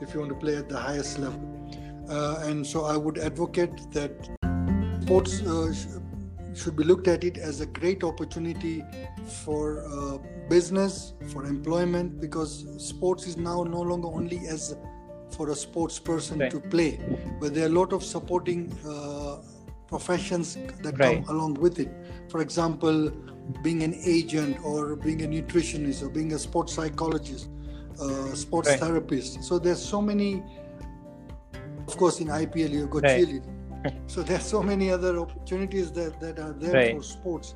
[0.00, 1.40] if you want to play at the highest level.
[2.08, 4.12] Uh, and so I would advocate that
[5.02, 5.72] sports uh,
[6.56, 8.82] should be looked at it as a great opportunity
[9.44, 14.76] for uh, business, for employment, because sports is now no longer only as
[15.30, 16.50] for a sports person right.
[16.50, 16.98] to play,
[17.40, 19.36] but there are a lot of supporting uh,
[19.86, 21.24] professions that right.
[21.24, 21.92] come along with it.
[22.30, 23.10] For example,
[23.62, 27.48] being an agent or being a nutritionist or being a sports psychologist
[28.00, 28.80] uh, sports right.
[28.80, 29.42] therapist.
[29.42, 30.42] So there's so many.
[31.88, 33.55] Of course, in IPL you've got cheerleading.
[34.06, 36.96] so there's so many other opportunities that, that are there right.
[36.96, 37.54] for sports,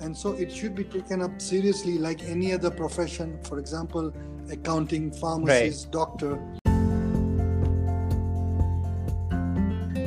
[0.00, 3.38] and so it should be taken up seriously like any other profession.
[3.44, 4.12] For example,
[4.50, 6.38] accounting, pharmacist, doctor.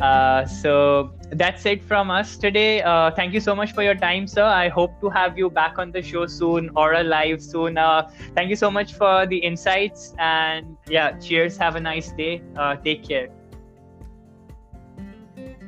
[0.02, 2.82] Uh, so that's it from us today.
[2.82, 4.44] Uh, thank you so much for your time, sir.
[4.44, 7.78] I hope to have you back on the show soon or alive soon.
[7.78, 11.58] Uh, thank you so much for the insights and yeah, cheers.
[11.58, 12.44] Have a nice day.
[12.56, 13.30] Uh, take care.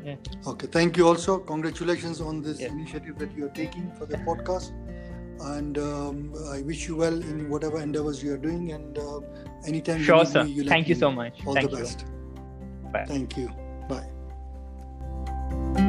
[0.08, 0.16] Yeah.
[0.47, 1.38] Okay, thank you also.
[1.39, 2.68] Congratulations on this yeah.
[2.70, 4.72] initiative that you are taking for the podcast.
[5.55, 8.72] And um, I wish you well in whatever endeavors you are doing.
[8.72, 9.20] And uh,
[9.66, 10.43] anytime sure, you sir.
[10.45, 11.45] Me, you thank you so much.
[11.45, 12.05] All thank the best.
[12.93, 13.05] Bye.
[13.05, 13.49] Thank you.
[13.89, 15.84] Bye.